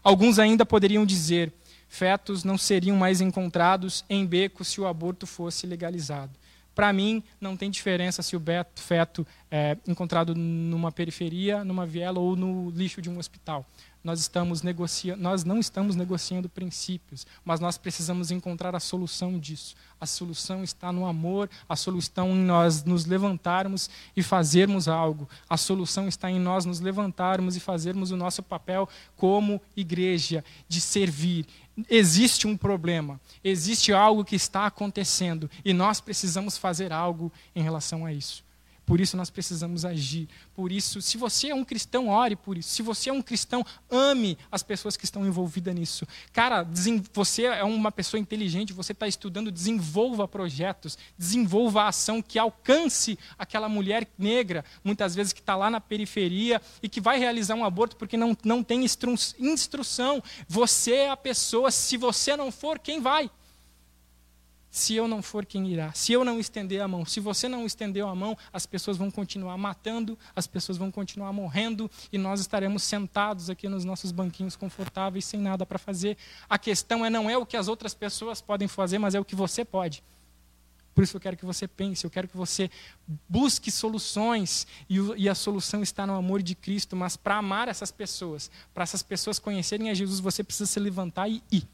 Alguns 0.02 0.38
ainda 0.38 0.64
poderiam 0.64 1.04
dizer: 1.04 1.52
fetos 1.88 2.44
não 2.44 2.56
seriam 2.56 2.96
mais 2.96 3.20
encontrados 3.20 4.04
em 4.08 4.24
becos 4.24 4.68
se 4.68 4.80
o 4.80 4.86
aborto 4.86 5.26
fosse 5.26 5.66
legalizado. 5.66 6.32
Para 6.74 6.92
mim, 6.92 7.22
não 7.40 7.56
tem 7.56 7.70
diferença 7.70 8.22
se 8.22 8.36
o 8.36 8.42
feto 8.74 9.26
é 9.50 9.76
encontrado 9.86 10.34
numa 10.34 10.90
periferia, 10.90 11.64
numa 11.64 11.86
viela 11.86 12.18
ou 12.18 12.34
no 12.34 12.70
lixo 12.70 13.00
de 13.00 13.08
um 13.08 13.18
hospital 13.18 13.66
nós, 14.04 14.20
estamos 14.20 14.60
negociando, 14.60 15.22
nós 15.22 15.44
não 15.44 15.58
estamos 15.58 15.96
negociando 15.96 16.46
princípios, 16.46 17.26
mas 17.42 17.58
nós 17.58 17.78
precisamos 17.78 18.30
encontrar 18.30 18.76
a 18.76 18.80
solução 18.80 19.38
disso. 19.38 19.74
A 19.98 20.04
solução 20.04 20.62
está 20.62 20.92
no 20.92 21.06
amor, 21.06 21.48
a 21.66 21.74
solução 21.74 22.28
em 22.32 22.44
nós 22.44 22.84
nos 22.84 23.06
levantarmos 23.06 23.88
e 24.14 24.22
fazermos 24.22 24.88
algo. 24.88 25.26
A 25.48 25.56
solução 25.56 26.06
está 26.06 26.30
em 26.30 26.38
nós 26.38 26.66
nos 26.66 26.80
levantarmos 26.80 27.56
e 27.56 27.60
fazermos 27.60 28.10
o 28.10 28.16
nosso 28.16 28.42
papel 28.42 28.86
como 29.16 29.58
igreja, 29.74 30.44
de 30.68 30.82
servir. 30.82 31.46
Existe 31.90 32.46
um 32.46 32.56
problema, 32.56 33.20
existe 33.42 33.92
algo 33.92 34.24
que 34.24 34.36
está 34.36 34.66
acontecendo 34.66 35.50
e 35.64 35.72
nós 35.72 36.00
precisamos 36.00 36.56
fazer 36.56 36.92
algo 36.92 37.32
em 37.54 37.62
relação 37.62 38.06
a 38.06 38.12
isso. 38.12 38.43
Por 38.86 39.00
isso 39.00 39.16
nós 39.16 39.30
precisamos 39.30 39.84
agir. 39.84 40.28
Por 40.54 40.70
isso, 40.70 41.00
se 41.00 41.16
você 41.16 41.48
é 41.48 41.54
um 41.54 41.64
cristão, 41.64 42.08
ore 42.08 42.36
por 42.36 42.58
isso. 42.58 42.68
Se 42.68 42.82
você 42.82 43.08
é 43.08 43.12
um 43.12 43.22
cristão, 43.22 43.64
ame 43.90 44.36
as 44.52 44.62
pessoas 44.62 44.96
que 44.96 45.04
estão 45.04 45.26
envolvidas 45.26 45.74
nisso. 45.74 46.06
Cara, 46.32 46.66
você 47.12 47.44
é 47.44 47.64
uma 47.64 47.90
pessoa 47.90 48.20
inteligente, 48.20 48.72
você 48.72 48.92
está 48.92 49.08
estudando, 49.08 49.50
desenvolva 49.50 50.28
projetos, 50.28 50.98
desenvolva 51.16 51.82
a 51.82 51.88
ação 51.88 52.20
que 52.20 52.38
alcance 52.38 53.18
aquela 53.38 53.68
mulher 53.68 54.06
negra, 54.18 54.64
muitas 54.82 55.14
vezes 55.14 55.32
que 55.32 55.40
está 55.40 55.56
lá 55.56 55.70
na 55.70 55.80
periferia 55.80 56.60
e 56.82 56.88
que 56.88 57.00
vai 57.00 57.18
realizar 57.18 57.54
um 57.54 57.64
aborto 57.64 57.96
porque 57.96 58.16
não, 58.16 58.36
não 58.44 58.62
tem 58.62 58.84
instru 58.84 59.14
instrução. 59.38 60.22
Você 60.48 60.92
é 60.92 61.10
a 61.10 61.16
pessoa, 61.16 61.70
se 61.70 61.96
você 61.96 62.36
não 62.36 62.52
for, 62.52 62.78
quem 62.78 63.00
vai? 63.00 63.30
Se 64.74 64.96
eu 64.96 65.06
não 65.06 65.22
for 65.22 65.46
quem 65.46 65.68
irá, 65.68 65.92
se 65.92 66.12
eu 66.12 66.24
não 66.24 66.40
estender 66.40 66.82
a 66.82 66.88
mão, 66.88 67.04
se 67.04 67.20
você 67.20 67.48
não 67.48 67.64
estendeu 67.64 68.08
a 68.08 68.14
mão, 68.14 68.36
as 68.52 68.66
pessoas 68.66 68.96
vão 68.96 69.08
continuar 69.08 69.56
matando, 69.56 70.18
as 70.34 70.48
pessoas 70.48 70.76
vão 70.76 70.90
continuar 70.90 71.32
morrendo 71.32 71.88
e 72.12 72.18
nós 72.18 72.40
estaremos 72.40 72.82
sentados 72.82 73.48
aqui 73.48 73.68
nos 73.68 73.84
nossos 73.84 74.10
banquinhos 74.10 74.56
confortáveis 74.56 75.26
sem 75.26 75.38
nada 75.38 75.64
para 75.64 75.78
fazer. 75.78 76.16
A 76.50 76.58
questão 76.58 77.06
é 77.06 77.08
não 77.08 77.30
é 77.30 77.38
o 77.38 77.46
que 77.46 77.56
as 77.56 77.68
outras 77.68 77.94
pessoas 77.94 78.40
podem 78.40 78.66
fazer, 78.66 78.98
mas 78.98 79.14
é 79.14 79.20
o 79.20 79.24
que 79.24 79.36
você 79.36 79.64
pode. 79.64 80.02
Por 80.92 81.04
isso 81.04 81.16
eu 81.16 81.20
quero 81.20 81.36
que 81.36 81.46
você 81.46 81.68
pense, 81.68 82.04
eu 82.04 82.10
quero 82.10 82.26
que 82.26 82.36
você 82.36 82.68
busque 83.28 83.70
soluções 83.70 84.66
e, 84.90 84.98
e 85.18 85.28
a 85.28 85.36
solução 85.36 85.84
está 85.84 86.04
no 86.04 86.16
amor 86.16 86.42
de 86.42 86.56
Cristo, 86.56 86.96
mas 86.96 87.16
para 87.16 87.36
amar 87.36 87.68
essas 87.68 87.92
pessoas, 87.92 88.50
para 88.74 88.82
essas 88.82 89.04
pessoas 89.04 89.38
conhecerem 89.38 89.88
a 89.88 89.94
Jesus, 89.94 90.18
você 90.18 90.42
precisa 90.42 90.66
se 90.66 90.80
levantar 90.80 91.28
e 91.28 91.40
ir. 91.52 91.64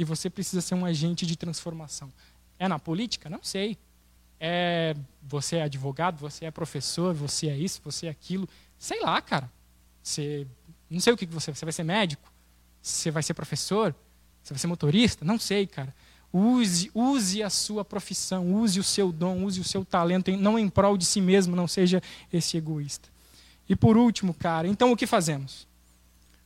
E 0.00 0.04
você 0.04 0.30
precisa 0.30 0.62
ser 0.62 0.74
um 0.74 0.86
agente 0.86 1.26
de 1.26 1.36
transformação. 1.36 2.10
É 2.58 2.66
na 2.66 2.78
política? 2.78 3.28
Não 3.28 3.42
sei. 3.42 3.76
É, 4.40 4.96
você 5.22 5.56
é 5.56 5.64
advogado, 5.64 6.18
você 6.18 6.46
é 6.46 6.50
professor, 6.50 7.12
você 7.12 7.48
é 7.48 7.58
isso, 7.58 7.82
você 7.84 8.06
é 8.06 8.08
aquilo. 8.08 8.48
Sei 8.78 8.98
lá, 9.02 9.20
cara. 9.20 9.52
Você, 10.02 10.46
não 10.88 11.00
sei 11.00 11.12
o 11.12 11.18
que 11.18 11.26
você 11.26 11.52
Você 11.52 11.66
vai 11.66 11.72
ser 11.72 11.82
médico? 11.82 12.32
Você 12.80 13.10
vai 13.10 13.22
ser 13.22 13.34
professor? 13.34 13.94
Você 14.42 14.54
vai 14.54 14.58
ser 14.58 14.68
motorista? 14.68 15.22
Não 15.22 15.38
sei, 15.38 15.66
cara. 15.66 15.94
Use, 16.32 16.90
use 16.94 17.42
a 17.42 17.50
sua 17.50 17.84
profissão, 17.84 18.54
use 18.54 18.80
o 18.80 18.84
seu 18.84 19.12
dom, 19.12 19.44
use 19.44 19.60
o 19.60 19.64
seu 19.64 19.84
talento, 19.84 20.34
não 20.34 20.58
em 20.58 20.70
prol 20.70 20.96
de 20.96 21.04
si 21.04 21.20
mesmo, 21.20 21.54
não 21.54 21.68
seja 21.68 22.02
esse 22.32 22.56
egoísta. 22.56 23.10
E 23.68 23.76
por 23.76 23.98
último, 23.98 24.32
cara, 24.32 24.66
então 24.66 24.92
o 24.92 24.96
que 24.96 25.06
fazemos? 25.06 25.68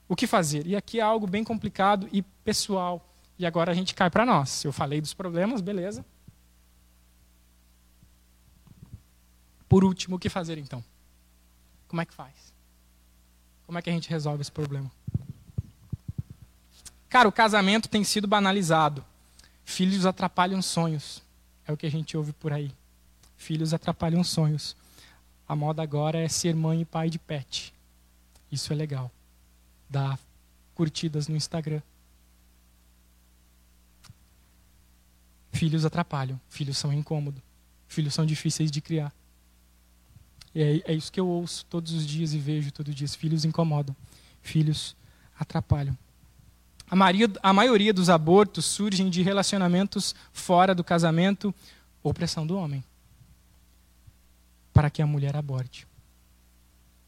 O 0.08 0.16
que 0.16 0.26
fazer? 0.26 0.66
E 0.66 0.74
aqui 0.74 0.98
é 0.98 1.02
algo 1.02 1.28
bem 1.28 1.44
complicado 1.44 2.08
e 2.12 2.20
pessoal. 2.20 3.13
E 3.38 3.44
agora 3.44 3.72
a 3.72 3.74
gente 3.74 3.94
cai 3.94 4.10
para 4.10 4.24
nós. 4.24 4.64
Eu 4.64 4.72
falei 4.72 5.00
dos 5.00 5.14
problemas, 5.14 5.60
beleza. 5.60 6.04
Por 9.68 9.84
último, 9.84 10.16
o 10.16 10.18
que 10.18 10.28
fazer 10.28 10.56
então? 10.56 10.84
Como 11.88 12.00
é 12.00 12.04
que 12.04 12.14
faz? 12.14 12.52
Como 13.66 13.78
é 13.78 13.82
que 13.82 13.90
a 13.90 13.92
gente 13.92 14.08
resolve 14.08 14.42
esse 14.42 14.52
problema? 14.52 14.90
Cara, 17.08 17.28
o 17.28 17.32
casamento 17.32 17.88
tem 17.88 18.04
sido 18.04 18.26
banalizado. 18.26 19.04
Filhos 19.64 20.04
atrapalham 20.04 20.60
sonhos. 20.60 21.22
É 21.66 21.72
o 21.72 21.76
que 21.76 21.86
a 21.86 21.90
gente 21.90 22.16
ouve 22.16 22.32
por 22.32 22.52
aí. 22.52 22.70
Filhos 23.36 23.72
atrapalham 23.72 24.22
sonhos. 24.22 24.76
A 25.48 25.56
moda 25.56 25.82
agora 25.82 26.18
é 26.18 26.28
ser 26.28 26.54
mãe 26.54 26.80
e 26.80 26.84
pai 26.84 27.10
de 27.10 27.18
pet. 27.18 27.74
Isso 28.50 28.72
é 28.72 28.76
legal. 28.76 29.10
Dá 29.88 30.18
curtidas 30.74 31.28
no 31.28 31.36
Instagram. 31.36 31.82
Filhos 35.54 35.84
atrapalham, 35.84 36.40
filhos 36.48 36.76
são 36.76 36.92
incômodos, 36.92 37.40
filhos 37.86 38.12
são 38.12 38.26
difíceis 38.26 38.72
de 38.72 38.80
criar. 38.80 39.12
E 40.52 40.60
é, 40.60 40.92
é 40.92 40.94
isso 40.94 41.12
que 41.12 41.20
eu 41.20 41.28
ouço 41.28 41.64
todos 41.66 41.92
os 41.92 42.04
dias 42.04 42.34
e 42.34 42.38
vejo 42.38 42.72
todos 42.72 42.90
os 42.90 42.96
dias. 42.96 43.14
Filhos 43.14 43.44
incomodam, 43.44 43.94
filhos 44.42 44.96
atrapalham. 45.38 45.96
A 46.90 46.96
maioria, 46.96 47.32
a 47.40 47.52
maioria 47.52 47.94
dos 47.94 48.10
abortos 48.10 48.64
surgem 48.64 49.08
de 49.08 49.22
relacionamentos 49.22 50.14
fora 50.32 50.74
do 50.74 50.82
casamento 50.82 51.54
ou 52.02 52.12
pressão 52.12 52.44
do 52.44 52.56
homem 52.56 52.82
para 54.72 54.90
que 54.90 55.00
a 55.00 55.06
mulher 55.06 55.36
aborte. 55.36 55.86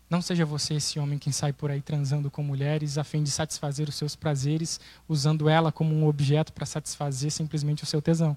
Não 0.09 0.23
seja 0.23 0.45
você 0.45 0.75
esse 0.75 0.99
homem 1.01 1.19
que 1.19 1.33
sai 1.33 1.53
por 1.53 1.71
aí 1.71 1.81
transando 1.81 2.31
com 2.31 2.43
mulheres 2.43 2.97
a 2.97 3.03
fim 3.03 3.23
de 3.23 3.31
satisfazer 3.31 3.89
os 3.89 3.97
seus 3.97 4.15
prazeres, 4.15 4.79
usando 5.09 5.49
ela 5.49 5.73
como 5.73 5.95
um 5.95 6.07
objeto 6.07 6.53
para 6.53 6.65
satisfazer 6.65 7.31
simplesmente 7.33 7.83
o 7.83 7.87
seu 7.87 8.01
tesão. 8.01 8.37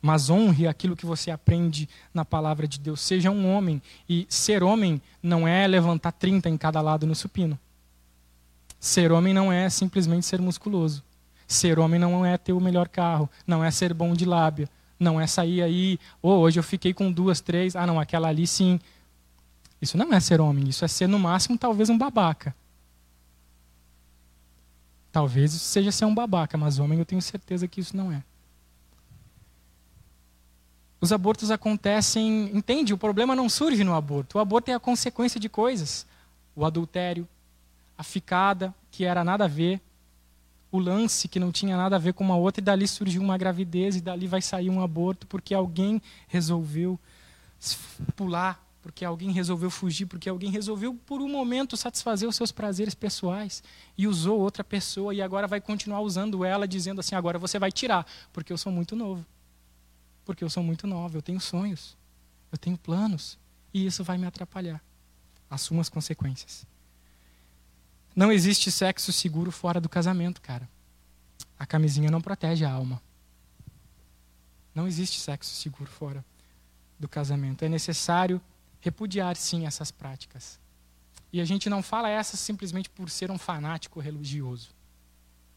Mas 0.00 0.28
honre 0.28 0.68
aquilo 0.68 0.94
que 0.94 1.06
você 1.06 1.30
aprende 1.30 1.88
na 2.12 2.24
palavra 2.24 2.68
de 2.68 2.78
Deus. 2.78 3.00
Seja 3.00 3.30
um 3.30 3.50
homem. 3.50 3.80
E 4.06 4.26
ser 4.28 4.62
homem 4.62 5.00
não 5.22 5.48
é 5.48 5.66
levantar 5.66 6.12
30 6.12 6.48
em 6.50 6.58
cada 6.58 6.80
lado 6.82 7.06
no 7.06 7.14
supino. 7.14 7.58
Ser 8.78 9.10
homem 9.10 9.32
não 9.32 9.50
é 9.50 9.68
simplesmente 9.70 10.26
ser 10.26 10.42
musculoso. 10.42 11.02
Ser 11.48 11.78
homem 11.78 11.98
não 11.98 12.24
é 12.24 12.36
ter 12.36 12.52
o 12.52 12.60
melhor 12.60 12.86
carro. 12.86 13.30
Não 13.46 13.64
é 13.64 13.70
ser 13.70 13.94
bom 13.94 14.12
de 14.12 14.26
lábia. 14.26 14.68
Não 15.00 15.18
é 15.18 15.26
sair 15.26 15.62
aí, 15.62 15.98
oh, 16.20 16.34
hoje 16.34 16.58
eu 16.58 16.62
fiquei 16.62 16.92
com 16.92 17.10
duas, 17.10 17.40
três. 17.40 17.74
Ah, 17.74 17.86
não, 17.86 17.98
aquela 17.98 18.28
ali 18.28 18.46
sim. 18.46 18.78
Isso 19.84 19.98
não 19.98 20.14
é 20.14 20.18
ser 20.18 20.40
homem, 20.40 20.66
isso 20.66 20.82
é 20.82 20.88
ser, 20.88 21.06
no 21.06 21.18
máximo, 21.18 21.58
talvez 21.58 21.90
um 21.90 21.98
babaca. 21.98 22.56
Talvez 25.12 25.52
isso 25.52 25.66
seja 25.66 25.92
ser 25.92 26.06
um 26.06 26.14
babaca, 26.14 26.56
mas 26.56 26.78
homem 26.78 26.98
eu 26.98 27.04
tenho 27.04 27.20
certeza 27.20 27.68
que 27.68 27.82
isso 27.82 27.94
não 27.94 28.10
é. 28.10 28.24
Os 31.02 31.12
abortos 31.12 31.50
acontecem, 31.50 32.50
entende? 32.56 32.94
O 32.94 32.98
problema 32.98 33.36
não 33.36 33.46
surge 33.46 33.84
no 33.84 33.94
aborto. 33.94 34.38
O 34.38 34.40
aborto 34.40 34.70
é 34.70 34.74
a 34.74 34.80
consequência 34.80 35.38
de 35.38 35.50
coisas. 35.50 36.06
O 36.56 36.64
adultério, 36.64 37.28
a 37.98 38.02
ficada, 38.02 38.74
que 38.90 39.04
era 39.04 39.22
nada 39.22 39.44
a 39.44 39.48
ver, 39.48 39.82
o 40.72 40.78
lance, 40.78 41.28
que 41.28 41.38
não 41.38 41.52
tinha 41.52 41.76
nada 41.76 41.96
a 41.96 41.98
ver 41.98 42.14
com 42.14 42.24
uma 42.24 42.36
outra, 42.36 42.62
e 42.62 42.64
dali 42.64 42.88
surgiu 42.88 43.20
uma 43.20 43.36
gravidez, 43.36 43.96
e 43.96 44.00
dali 44.00 44.26
vai 44.26 44.40
sair 44.40 44.70
um 44.70 44.82
aborto, 44.82 45.26
porque 45.26 45.52
alguém 45.52 46.00
resolveu 46.26 46.98
pular 48.16 48.63
porque 48.84 49.02
alguém 49.02 49.30
resolveu 49.30 49.70
fugir, 49.70 50.04
porque 50.04 50.28
alguém 50.28 50.50
resolveu 50.50 50.94
por 51.06 51.22
um 51.22 51.28
momento 51.28 51.74
satisfazer 51.74 52.28
os 52.28 52.36
seus 52.36 52.52
prazeres 52.52 52.94
pessoais 52.94 53.62
e 53.96 54.06
usou 54.06 54.38
outra 54.38 54.62
pessoa 54.62 55.14
e 55.14 55.22
agora 55.22 55.48
vai 55.48 55.58
continuar 55.58 56.02
usando 56.02 56.44
ela 56.44 56.68
dizendo 56.68 57.00
assim: 57.00 57.14
agora 57.14 57.38
você 57.38 57.58
vai 57.58 57.72
tirar, 57.72 58.06
porque 58.30 58.52
eu 58.52 58.58
sou 58.58 58.70
muito 58.70 58.94
novo. 58.94 59.24
Porque 60.22 60.44
eu 60.44 60.50
sou 60.50 60.62
muito 60.62 60.86
nova, 60.86 61.16
eu 61.16 61.22
tenho 61.22 61.40
sonhos, 61.40 61.96
eu 62.52 62.58
tenho 62.58 62.76
planos 62.76 63.38
e 63.72 63.86
isso 63.86 64.04
vai 64.04 64.18
me 64.18 64.26
atrapalhar. 64.26 64.84
Assuma 65.48 65.80
as 65.80 65.88
consequências. 65.88 66.66
Não 68.14 68.30
existe 68.30 68.70
sexo 68.70 69.14
seguro 69.14 69.50
fora 69.50 69.80
do 69.80 69.88
casamento, 69.88 70.42
cara. 70.42 70.68
A 71.58 71.64
camisinha 71.64 72.10
não 72.10 72.20
protege 72.20 72.66
a 72.66 72.70
alma. 72.70 73.00
Não 74.74 74.86
existe 74.86 75.18
sexo 75.20 75.54
seguro 75.54 75.90
fora 75.90 76.22
do 77.00 77.08
casamento. 77.08 77.64
É 77.64 77.68
necessário 77.68 78.42
repudiar 78.84 79.34
sim 79.34 79.66
essas 79.66 79.90
práticas. 79.90 80.60
E 81.32 81.40
a 81.40 81.44
gente 81.44 81.70
não 81.70 81.82
fala 81.82 82.10
essas 82.10 82.38
simplesmente 82.38 82.90
por 82.90 83.08
ser 83.08 83.30
um 83.30 83.38
fanático 83.38 83.98
religioso, 83.98 84.68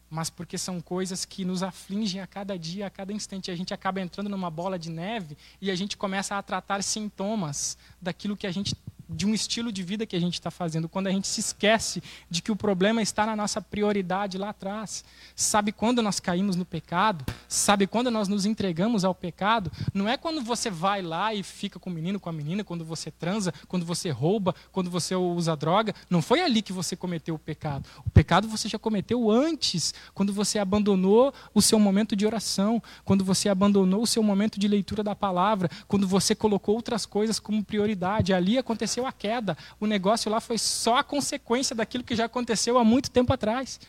mas 0.08 0.30
porque 0.30 0.56
são 0.56 0.80
coisas 0.80 1.26
que 1.26 1.44
nos 1.44 1.62
afligem 1.62 2.22
a 2.22 2.26
cada 2.26 2.58
dia, 2.58 2.86
a 2.86 2.90
cada 2.90 3.12
instante. 3.12 3.50
A 3.50 3.56
gente 3.56 3.74
acaba 3.74 4.00
entrando 4.00 4.30
numa 4.30 4.50
bola 4.50 4.78
de 4.78 4.90
neve 4.90 5.36
e 5.60 5.70
a 5.70 5.74
gente 5.74 5.94
começa 5.96 6.38
a 6.38 6.42
tratar 6.42 6.82
sintomas 6.82 7.76
daquilo 8.00 8.36
que 8.36 8.46
a 8.46 8.50
gente 8.50 8.74
de 9.08 9.26
um 9.26 9.32
estilo 9.32 9.72
de 9.72 9.82
vida 9.82 10.04
que 10.04 10.14
a 10.14 10.20
gente 10.20 10.34
está 10.34 10.50
fazendo, 10.50 10.88
quando 10.88 11.06
a 11.06 11.10
gente 11.10 11.26
se 11.26 11.40
esquece 11.40 12.02
de 12.28 12.42
que 12.42 12.52
o 12.52 12.56
problema 12.56 13.00
está 13.00 13.24
na 13.24 13.34
nossa 13.34 13.60
prioridade 13.60 14.36
lá 14.36 14.50
atrás. 14.50 15.04
Sabe 15.34 15.72
quando 15.72 16.02
nós 16.02 16.20
caímos 16.20 16.56
no 16.56 16.64
pecado? 16.64 17.24
Sabe 17.48 17.86
quando 17.86 18.10
nós 18.10 18.28
nos 18.28 18.44
entregamos 18.44 19.04
ao 19.04 19.14
pecado? 19.14 19.72
Não 19.94 20.08
é 20.08 20.16
quando 20.16 20.42
você 20.42 20.70
vai 20.70 21.00
lá 21.00 21.32
e 21.32 21.42
fica 21.42 21.78
com 21.78 21.88
o 21.88 21.92
menino, 21.92 22.20
com 22.20 22.28
a 22.28 22.32
menina, 22.32 22.62
quando 22.62 22.84
você 22.84 23.10
transa, 23.10 23.52
quando 23.66 23.86
você 23.86 24.10
rouba, 24.10 24.54
quando 24.72 24.90
você 24.90 25.14
usa 25.14 25.56
droga. 25.56 25.94
Não 26.10 26.20
foi 26.20 26.40
ali 26.40 26.60
que 26.60 26.72
você 26.72 26.94
cometeu 26.94 27.34
o 27.34 27.38
pecado. 27.38 27.88
O 28.04 28.10
pecado 28.10 28.48
você 28.48 28.68
já 28.68 28.78
cometeu 28.78 29.30
antes, 29.30 29.94
quando 30.12 30.32
você 30.32 30.58
abandonou 30.58 31.32
o 31.54 31.62
seu 31.62 31.78
momento 31.78 32.14
de 32.14 32.26
oração, 32.26 32.82
quando 33.04 33.24
você 33.24 33.48
abandonou 33.48 34.02
o 34.02 34.06
seu 34.06 34.22
momento 34.22 34.58
de 34.58 34.68
leitura 34.68 35.02
da 35.02 35.14
palavra, 35.14 35.70
quando 35.86 36.06
você 36.06 36.34
colocou 36.34 36.74
outras 36.74 37.06
coisas 37.06 37.38
como 37.38 37.64
prioridade. 37.64 38.34
Ali 38.34 38.58
aconteceu 38.58 38.97
a 39.06 39.12
queda. 39.12 39.56
O 39.80 39.86
negócio 39.86 40.30
lá 40.30 40.40
foi 40.40 40.58
só 40.58 40.98
a 40.98 41.04
consequência 41.04 41.74
daquilo 41.74 42.04
que 42.04 42.16
já 42.16 42.26
aconteceu 42.26 42.78
há 42.78 42.84
muito 42.84 43.10
tempo 43.10 43.32
atrás. 43.32 43.80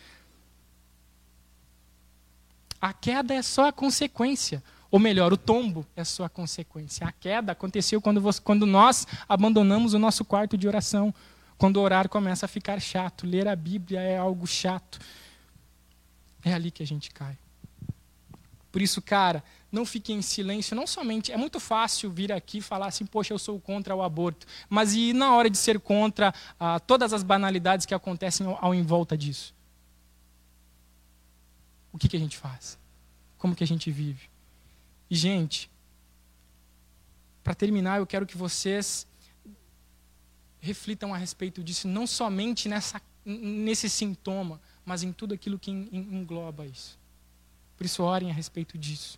A 2.81 2.93
queda 2.93 3.33
é 3.33 3.41
só 3.41 3.67
a 3.67 3.71
consequência. 3.71 4.63
Ou 4.91 4.99
melhor, 4.99 5.31
o 5.31 5.37
tombo 5.37 5.85
é 5.95 6.03
só 6.03 6.23
a 6.23 6.29
consequência. 6.29 7.05
A 7.05 7.11
queda 7.11 7.51
aconteceu 7.51 8.01
quando, 8.01 8.19
você, 8.19 8.41
quando 8.41 8.65
nós 8.65 9.05
abandonamos 9.27 9.93
o 9.93 9.99
nosso 9.99 10.25
quarto 10.25 10.57
de 10.57 10.67
oração. 10.67 11.13
Quando 11.57 11.79
orar 11.79 12.09
começa 12.09 12.45
a 12.45 12.49
ficar 12.49 12.79
chato. 12.79 13.27
Ler 13.27 13.47
a 13.47 13.55
Bíblia 13.55 13.99
é 13.99 14.17
algo 14.17 14.47
chato. 14.47 14.99
É 16.43 16.53
ali 16.53 16.71
que 16.71 16.81
a 16.81 16.87
gente 16.87 17.11
cai. 17.11 17.37
Por 18.71 18.81
isso, 18.81 19.01
cara, 19.01 19.43
não 19.71 19.85
fique 19.85 20.11
em 20.11 20.21
silêncio. 20.21 20.75
Não 20.75 20.87
somente. 20.87 21.31
É 21.31 21.37
muito 21.37 21.59
fácil 21.59 22.11
vir 22.11 22.31
aqui 22.31 22.57
e 22.57 22.61
falar 22.61 22.87
assim, 22.87 23.05
poxa, 23.05 23.33
eu 23.33 23.39
sou 23.39 23.59
contra 23.59 23.95
o 23.95 24.01
aborto. 24.01 24.47
Mas 24.69 24.93
e 24.93 25.13
na 25.13 25.35
hora 25.35 25.49
de 25.49 25.57
ser 25.57 25.79
contra 25.79 26.33
ah, 26.59 26.79
todas 26.79 27.13
as 27.13 27.23
banalidades 27.23 27.85
que 27.85 27.93
acontecem 27.93 28.45
ao, 28.45 28.57
ao 28.65 28.75
em 28.75 28.83
volta 28.83 29.17
disso? 29.17 29.53
o 31.91 31.97
que, 31.97 32.07
que 32.07 32.15
a 32.15 32.19
gente 32.19 32.37
faz? 32.37 32.77
Como 33.37 33.55
que 33.55 33.63
a 33.63 33.67
gente 33.67 33.91
vive? 33.91 34.29
E, 35.09 35.15
gente, 35.15 35.69
para 37.43 37.55
terminar, 37.55 37.99
eu 37.99 38.07
quero 38.07 38.25
que 38.25 38.37
vocês 38.37 39.07
reflitam 40.59 41.13
a 41.13 41.17
respeito 41.17 41.63
disso, 41.63 41.87
não 41.87 42.05
somente 42.05 42.67
nessa, 42.67 43.01
nesse 43.25 43.89
sintoma, 43.89 44.61
mas 44.85 45.03
em 45.03 45.11
tudo 45.11 45.33
aquilo 45.33 45.57
que 45.57 45.71
engloba 45.71 46.65
isso. 46.65 46.99
Por 47.77 47.85
isso, 47.85 48.03
orem 48.03 48.29
a 48.29 48.33
respeito 48.33 48.77
disso. 48.77 49.17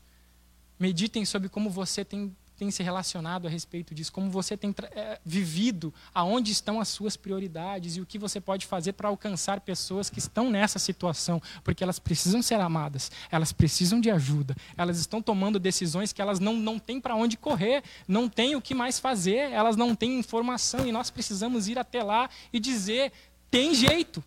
Meditem 0.81 1.23
sobre 1.25 1.47
como 1.47 1.69
você 1.69 2.03
tem 2.03 2.35
tem 2.57 2.69
se 2.69 2.83
relacionado 2.83 3.47
a 3.47 3.49
respeito 3.49 3.95
disso, 3.95 4.13
como 4.13 4.29
você 4.29 4.55
tem 4.55 4.71
é, 4.91 5.19
vivido, 5.25 5.91
aonde 6.13 6.51
estão 6.51 6.79
as 6.79 6.89
suas 6.89 7.17
prioridades 7.17 7.97
e 7.97 8.01
o 8.01 8.05
que 8.05 8.19
você 8.19 8.39
pode 8.39 8.67
fazer 8.67 8.93
para 8.93 9.09
alcançar 9.09 9.61
pessoas 9.61 10.11
que 10.11 10.19
estão 10.19 10.51
nessa 10.51 10.77
situação, 10.77 11.41
porque 11.63 11.83
elas 11.83 11.97
precisam 11.97 12.39
ser 12.39 12.59
amadas, 12.59 13.09
elas 13.31 13.51
precisam 13.51 13.99
de 13.99 14.11
ajuda, 14.11 14.55
elas 14.77 14.99
estão 14.99 15.23
tomando 15.23 15.57
decisões 15.57 16.13
que 16.13 16.21
elas 16.21 16.39
não, 16.39 16.53
não 16.55 16.77
têm 16.77 17.01
para 17.01 17.15
onde 17.15 17.35
correr, 17.35 17.83
não 18.07 18.29
têm 18.29 18.55
o 18.55 18.61
que 18.61 18.75
mais 18.75 18.99
fazer, 18.99 19.49
elas 19.51 19.75
não 19.75 19.95
têm 19.95 20.19
informação 20.19 20.85
e 20.85 20.91
nós 20.91 21.09
precisamos 21.09 21.67
ir 21.67 21.79
até 21.79 22.03
lá 22.03 22.29
e 22.53 22.59
dizer: 22.59 23.11
tem 23.49 23.73
jeito, 23.73 24.23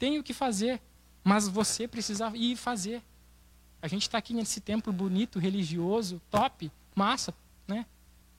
tem 0.00 0.18
o 0.18 0.22
que 0.24 0.34
fazer, 0.34 0.82
mas 1.22 1.46
você 1.46 1.86
precisa 1.86 2.32
ir 2.34 2.56
fazer. 2.56 3.00
A 3.84 3.86
gente 3.86 4.00
está 4.00 4.16
aqui 4.16 4.32
nesse 4.32 4.62
templo 4.62 4.90
bonito, 4.90 5.38
religioso, 5.38 6.18
top 6.30 6.72
massa, 6.94 7.34
né? 7.68 7.84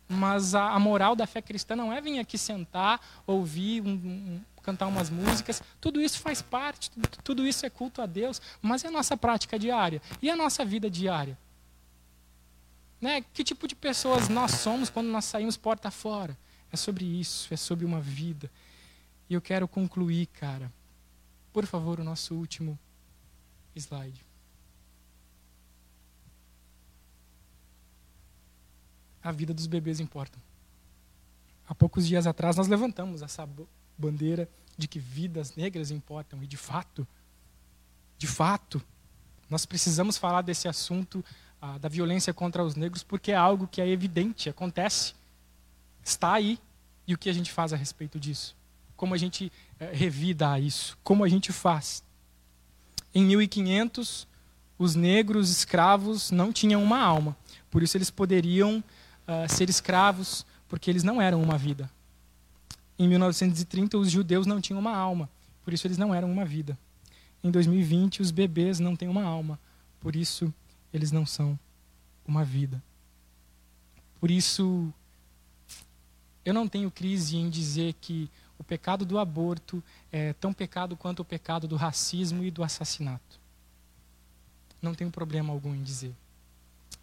Mas 0.10 0.56
a, 0.56 0.72
a, 0.72 0.80
moral 0.80 1.16
da 1.16 1.28
fé 1.28 1.40
cristã 1.40 1.76
não 1.76 1.94
é 1.94 2.02
vir 2.02 2.18
aqui 2.18 2.36
sentar, 2.36 3.00
ouvir, 3.28 3.80
um, 3.84 3.92
um, 3.92 4.42
cantar 4.64 4.88
umas 4.88 5.12
músicas. 5.12 5.62
Tudo 5.80 6.02
isso 6.02 6.20
faz 6.20 6.42
parte, 6.42 6.90
tudo, 6.90 7.10
tudo 7.24 7.48
isso 7.48 7.64
é 7.64 7.70
culto 7.70 8.02
a 8.02 8.08
Deus, 8.08 8.42
mas 8.60 8.84
é 8.84 8.88
a 8.88 8.92
nossa 8.92 9.16
prática 9.16 9.60
diária 9.60 10.02
e 10.20 10.32
a 10.32 10.36
nossa 10.36 10.66
vida 10.66 10.90
diária. 10.90 11.38
Né? 13.00 13.24
Que 13.32 13.44
tipo 13.44 13.68
de 13.68 13.76
pessoas 13.76 14.28
nós 14.28 14.50
somos 14.50 14.90
quando 14.90 15.10
nós 15.10 15.26
saímos 15.26 15.56
porta 15.56 15.92
fora? 15.92 16.36
É 16.72 16.76
sobre 16.76 17.06
isso, 17.06 17.54
é 17.54 17.58
sobre 17.58 17.86
uma 17.86 18.02
vida. 18.02 18.50
E 19.30 19.36
eu 19.36 19.42
quero 19.42 19.68
concluir, 19.68 20.26
cara. 20.26 20.74
Por 21.54 21.68
favor, 21.68 22.00
o 22.00 22.04
nosso 22.04 22.34
último 22.34 22.80
slide. 23.76 24.25
A 29.26 29.32
vida 29.32 29.56
dos 29.56 29.66
bebês 29.66 30.00
importa. 30.00 30.38
Há 31.68 31.74
poucos 31.74 32.08
dias 32.08 32.28
atrás 32.28 32.56
nós 32.56 32.68
levantamos 32.68 33.24
essa 33.24 33.50
bandeira 33.98 34.48
de 34.78 34.88
que 34.88 35.00
vidas 35.00 35.56
negras 35.56 35.90
importam 35.90 36.44
e 36.44 36.48
de 36.48 36.56
fato, 36.56 37.08
de 38.20 38.28
fato, 38.28 38.80
nós 39.50 39.66
precisamos 39.66 40.16
falar 40.16 40.44
desse 40.44 40.68
assunto 40.68 41.26
ah, 41.60 41.80
da 41.80 41.90
violência 41.90 42.32
contra 42.36 42.64
os 42.64 42.76
negros 42.76 43.02
porque 43.02 43.32
é 43.32 43.36
algo 43.36 43.68
que 43.68 43.82
é 43.82 43.90
evidente, 43.90 44.48
acontece, 44.48 45.16
está 46.04 46.34
aí 46.34 46.60
e 47.08 47.16
o 47.16 47.18
que 47.18 47.30
a 47.30 47.34
gente 47.34 47.52
faz 47.52 47.74
a 47.74 47.76
respeito 47.76 48.20
disso? 48.20 48.56
Como 48.96 49.16
a 49.16 49.18
gente 49.18 49.52
eh, 49.80 49.92
revida 49.92 50.60
isso? 50.60 50.96
Como 51.04 51.24
a 51.24 51.28
gente 51.28 51.52
faz? 51.52 52.04
Em 53.14 53.26
1500, 53.26 54.28
os 54.78 54.94
negros 54.94 55.50
escravos 55.50 56.30
não 56.30 56.54
tinham 56.54 56.84
uma 56.84 57.00
alma, 57.00 57.36
por 57.72 57.82
isso 57.82 57.98
eles 57.98 58.12
poderiam 58.12 58.84
uh, 59.28 59.52
ser 59.52 59.70
escravos, 59.70 60.46
porque 60.68 60.90
eles 60.90 61.04
não 61.04 61.22
eram 61.22 61.42
uma 61.42 61.58
vida. 61.58 61.90
Em 62.98 63.08
1930, 63.08 63.98
os 63.98 64.10
judeus 64.10 64.46
não 64.46 64.62
tinham 64.62 64.80
uma 64.80 64.96
alma, 64.96 65.30
por 65.64 65.74
isso 65.74 65.86
eles 65.86 65.98
não 65.98 66.14
eram 66.14 66.32
uma 66.32 66.46
vida. 66.46 66.78
Em 67.44 67.52
2020, 67.52 68.22
os 68.22 68.32
bebês 68.32 68.80
não 68.80 68.96
têm 68.96 69.08
uma 69.08 69.24
alma, 69.24 69.60
por 70.00 70.16
isso 70.16 70.54
eles 70.94 71.12
não 71.12 71.26
são 71.26 71.60
uma 72.26 72.44
vida. 72.44 72.82
Por 74.20 74.32
isso, 74.32 74.92
eu 76.44 76.54
não 76.54 76.68
tenho 76.68 76.90
crise 76.90 77.38
em 77.38 77.50
dizer 77.50 77.94
que 78.02 78.30
o 78.58 78.64
pecado 78.64 79.06
do 79.06 79.20
aborto 79.20 79.84
é 80.12 80.34
tão 80.34 80.54
pecado 80.54 80.96
quanto 80.96 81.20
o 81.20 81.26
pecado 81.26 81.68
do 81.68 81.76
racismo 81.76 82.44
e 82.44 82.50
do 82.50 82.64
assassinato. 82.64 83.40
Não 84.82 84.96
tenho 84.96 85.12
problema 85.12 85.52
algum 85.52 85.76
em 85.76 85.84
dizer. 85.84 86.16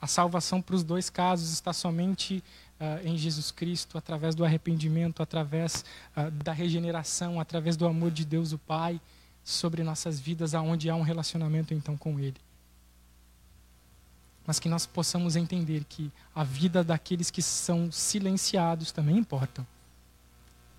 A 0.03 0.09
salvação 0.09 0.61
para 0.61 0.75
os 0.75 0.83
dois 0.83 1.09
casos 1.09 1.53
está 1.53 1.73
somente 1.73 2.43
uh, 2.81 3.07
em 3.07 3.17
Jesus 3.17 3.53
Cristo, 3.53 3.97
através 3.97 4.35
do 4.35 4.45
arrependimento, 4.45 5.23
através 5.23 5.85
uh, 6.17 6.29
da 6.29 6.53
regeneração, 6.53 7.39
através 7.39 7.77
do 7.77 7.87
amor 7.87 8.11
de 8.11 8.25
Deus 8.25 8.51
o 8.51 8.59
Pai 8.59 9.01
sobre 9.45 9.85
nossas 9.85 10.19
vidas, 10.19 10.57
aonde 10.57 10.91
há 10.91 10.97
um 10.97 11.03
relacionamento 11.03 11.73
então 11.73 11.97
com 11.97 12.19
Ele. 12.19 12.35
Mas 14.45 14.59
que 14.59 14.69
nós 14.69 14.87
possamos 14.87 15.37
entender 15.37 15.85
que 15.85 16.11
a 16.35 16.43
vida 16.43 16.83
daqueles 16.83 17.31
que 17.31 17.41
são 17.41 17.93
silenciados 17.93 18.91
também 18.91 19.17
importa. 19.17 19.65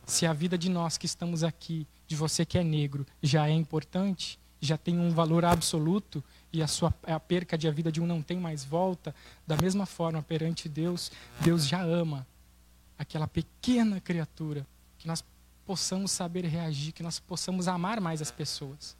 Se 0.06 0.26
a 0.26 0.34
vida 0.34 0.58
de 0.58 0.68
nós 0.68 0.98
que 0.98 1.06
estamos 1.06 1.46
aqui, 1.46 1.88
de 2.08 2.16
você 2.18 2.46
que 2.46 2.58
é 2.58 2.64
negro, 2.64 3.08
já 3.22 3.48
é 3.48 3.54
importante, 3.54 4.38
já 4.60 4.78
tem 4.78 5.00
um 5.00 5.12
valor 5.12 5.46
absoluto, 5.46 6.22
e 6.54 6.62
a, 6.62 6.68
sua, 6.68 6.94
a 7.08 7.20
perca 7.20 7.58
de 7.58 7.68
a 7.68 7.72
vida 7.72 7.92
de 7.92 8.00
um 8.00 8.06
não 8.06 8.22
tem 8.22 8.38
mais 8.38 8.63
volta, 8.63 9.13
da 9.46 9.58
mesma 9.58 9.88
forma, 9.88 10.22
perante 10.22 10.70
Deus, 10.70 11.12
Deus 11.42 11.68
já 11.68 11.82
ama 11.82 12.28
aquela 12.96 13.28
pequena 13.28 14.00
criatura, 14.00 14.66
que 15.00 15.08
nós 15.08 15.26
possamos 15.66 16.12
saber 16.12 16.46
reagir, 16.46 16.94
que 16.94 17.02
nós 17.02 17.20
possamos 17.20 17.68
amar 17.68 18.00
mais 18.00 18.22
as 18.22 18.30
pessoas. 18.30 18.96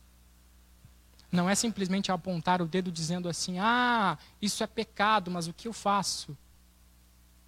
Não 1.32 1.48
é 1.48 1.54
simplesmente 1.54 2.12
apontar 2.12 2.60
o 2.60 2.66
dedo 2.66 2.92
dizendo 2.92 3.30
assim: 3.30 3.60
ah, 3.60 4.18
isso 4.42 4.64
é 4.64 4.68
pecado, 4.68 5.30
mas 5.30 5.48
o 5.48 5.54
que 5.54 5.68
eu 5.68 5.74
faço? 5.74 6.36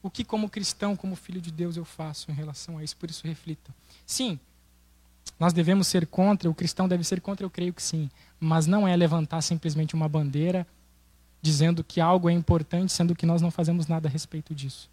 O 0.04 0.10
que, 0.10 0.24
como 0.24 0.50
cristão, 0.50 0.96
como 0.96 1.16
filho 1.16 1.42
de 1.42 1.52
Deus, 1.52 1.78
eu 1.78 1.86
faço 1.86 2.30
em 2.30 2.34
relação 2.34 2.78
a 2.78 2.84
isso? 2.84 2.96
Por 2.96 3.10
isso, 3.10 3.26
reflita. 3.26 3.74
Sim, 4.06 4.40
nós 5.40 5.52
devemos 5.52 5.88
ser 5.88 6.06
contra, 6.06 6.50
o 6.50 6.54
cristão 6.54 6.88
deve 6.88 7.04
ser 7.04 7.22
contra, 7.22 7.44
eu 7.44 7.50
creio 7.50 7.74
que 7.74 7.82
sim 7.82 8.10
mas 8.40 8.68
não 8.68 8.88
é 8.88 8.96
levantar 8.96 9.42
simplesmente 9.42 9.96
uma 9.96 10.08
bandeira 10.08 10.68
dizendo 11.42 11.84
que 11.84 12.02
algo 12.02 12.30
é 12.30 12.34
importante, 12.34 12.92
sendo 12.92 13.16
que 13.16 13.26
nós 13.26 13.42
não 13.42 13.52
fazemos 13.52 13.86
nada 13.86 14.08
a 14.08 14.12
respeito 14.12 14.54
disso. 14.56 14.90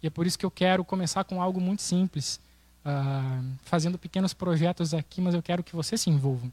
E 0.00 0.06
é 0.06 0.10
por 0.10 0.26
isso 0.26 0.38
que 0.38 0.46
eu 0.46 0.50
quero 0.50 0.84
começar 0.84 1.24
com 1.24 1.42
algo 1.42 1.60
muito 1.60 1.82
simples, 1.82 2.40
uh, 2.84 3.44
fazendo 3.62 3.98
pequenos 3.98 4.32
projetos 4.32 4.94
aqui, 4.94 5.20
mas 5.20 5.34
eu 5.34 5.42
quero 5.42 5.64
que 5.64 5.74
vocês 5.74 6.00
se 6.00 6.10
envolvam. 6.10 6.52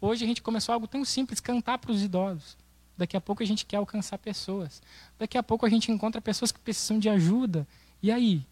Hoje 0.00 0.24
a 0.24 0.28
gente 0.28 0.42
começou 0.42 0.74
algo 0.74 0.86
tão 0.86 1.04
simples, 1.04 1.40
cantar 1.40 1.78
para 1.78 1.90
os 1.90 2.02
idosos. 2.02 2.56
Daqui 2.98 3.16
a 3.16 3.20
pouco 3.20 3.42
a 3.42 3.46
gente 3.46 3.64
quer 3.64 3.78
alcançar 3.78 4.18
pessoas. 4.18 4.82
Daqui 5.18 5.38
a 5.38 5.42
pouco 5.42 5.64
a 5.64 5.68
gente 5.68 5.90
encontra 5.90 6.20
pessoas 6.20 6.52
que 6.52 6.58
precisam 6.58 6.98
de 6.98 7.08
ajuda. 7.08 7.66
E 8.02 8.12
aí? 8.12 8.44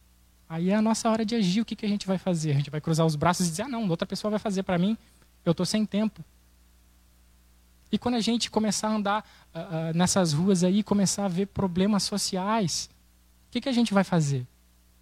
Aí 0.49 0.71
é 0.71 0.75
a 0.75 0.83
nossa 0.83 1.11
hora 1.11 1.25
de 1.25 1.35
agir. 1.35 1.61
O 1.61 1.65
que, 1.65 1.77
que 1.77 1.85
a 1.85 1.89
gente 1.89 2.07
vai 2.07 2.17
fazer? 2.17 2.53
A 2.53 2.55
gente 2.55 2.71
vai 2.71 2.81
cruzar 2.81 3.05
os 3.05 3.17
braços 3.17 3.47
e 3.47 3.51
dizer: 3.51 3.63
ah, 3.63 3.69
não, 3.69 3.89
outra 3.89 4.07
pessoa 4.07 4.31
vai 4.31 4.39
fazer 4.39 4.63
para 4.63 4.79
mim. 4.79 4.97
Eu 5.45 5.51
estou 5.51 5.67
sem 5.67 5.85
tempo. 5.85 6.25
E 7.91 7.99
quando 7.99 8.17
a 8.17 8.21
gente 8.21 8.51
começar 8.51 8.89
a 8.89 8.95
andar 8.95 9.25
uh, 9.55 9.59
uh, 9.59 9.97
nessas 9.97 10.33
ruas 10.33 10.65
aí, 10.65 10.83
começar 10.83 11.25
a 11.25 11.29
ver 11.29 11.47
problemas 11.47 12.03
sociais, 12.03 12.91
o 13.49 13.53
que, 13.53 13.61
que 13.61 13.69
a 13.69 13.73
gente 13.73 13.95
vai 13.95 14.05
fazer? 14.05 14.47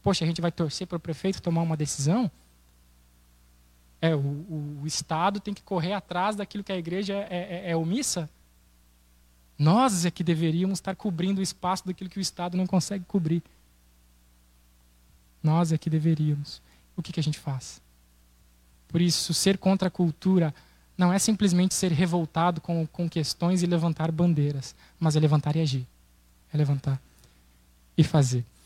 poxa, 0.05 0.23
a 0.23 0.29
gente 0.29 0.43
vai 0.43 0.53
torcer 0.53 0.87
para 0.87 0.99
o 0.99 1.01
prefeito 1.01 1.41
tomar 1.41 1.63
uma 1.63 1.79
decisão? 1.79 2.31
É, 4.03 4.15
o, 4.15 4.81
o, 4.83 4.87
Estado 4.87 5.41
tem 5.41 5.55
que 5.55 5.63
correr 5.63 5.95
atrás 5.95 6.37
daquilo 6.37 6.63
que 6.63 6.71
a 6.71 6.77
igreja 6.77 7.15
é, 7.15 7.65
é, 7.65 7.71
é 7.71 7.77
omissa? 7.77 8.29
Nós 9.59 10.05
é 10.05 10.11
que 10.11 10.23
deveríamos 10.23 10.77
estar 10.77 10.95
cobrindo 10.95 11.41
o 11.41 11.43
espaço 11.43 11.87
daquilo 11.87 12.11
que 12.11 12.19
o 12.19 12.21
Estado 12.21 12.55
não 12.55 12.67
consegue 12.67 13.03
cobrir. 13.07 13.43
Nós 15.43 15.73
é 15.73 15.79
que 15.79 15.89
deveríamos. 15.89 16.61
O 16.95 17.03
que, 17.03 17.11
que 17.11 17.21
a 17.21 17.23
gente 17.23 17.39
faz? 17.39 17.81
Por 18.89 19.01
isso, 19.01 19.33
ser 19.33 19.57
contra 19.57 19.89
a 19.89 19.91
cultura 19.91 20.55
não 20.97 21.13
é 21.13 21.19
simplesmente 21.19 21.75
ser 21.75 21.93
revoltado 21.93 22.61
com, 22.61 22.87
com 22.87 23.09
questões 23.09 23.63
e 23.63 23.67
levantar 23.67 24.11
bandeiras, 24.13 24.75
mas 24.99 25.17
é 25.17 25.21
levantar 25.21 25.57
e 25.57 25.61
agir. 25.61 25.87
É 26.53 26.57
levantar 26.57 27.01
e 27.97 28.05
fazer. 28.05 28.45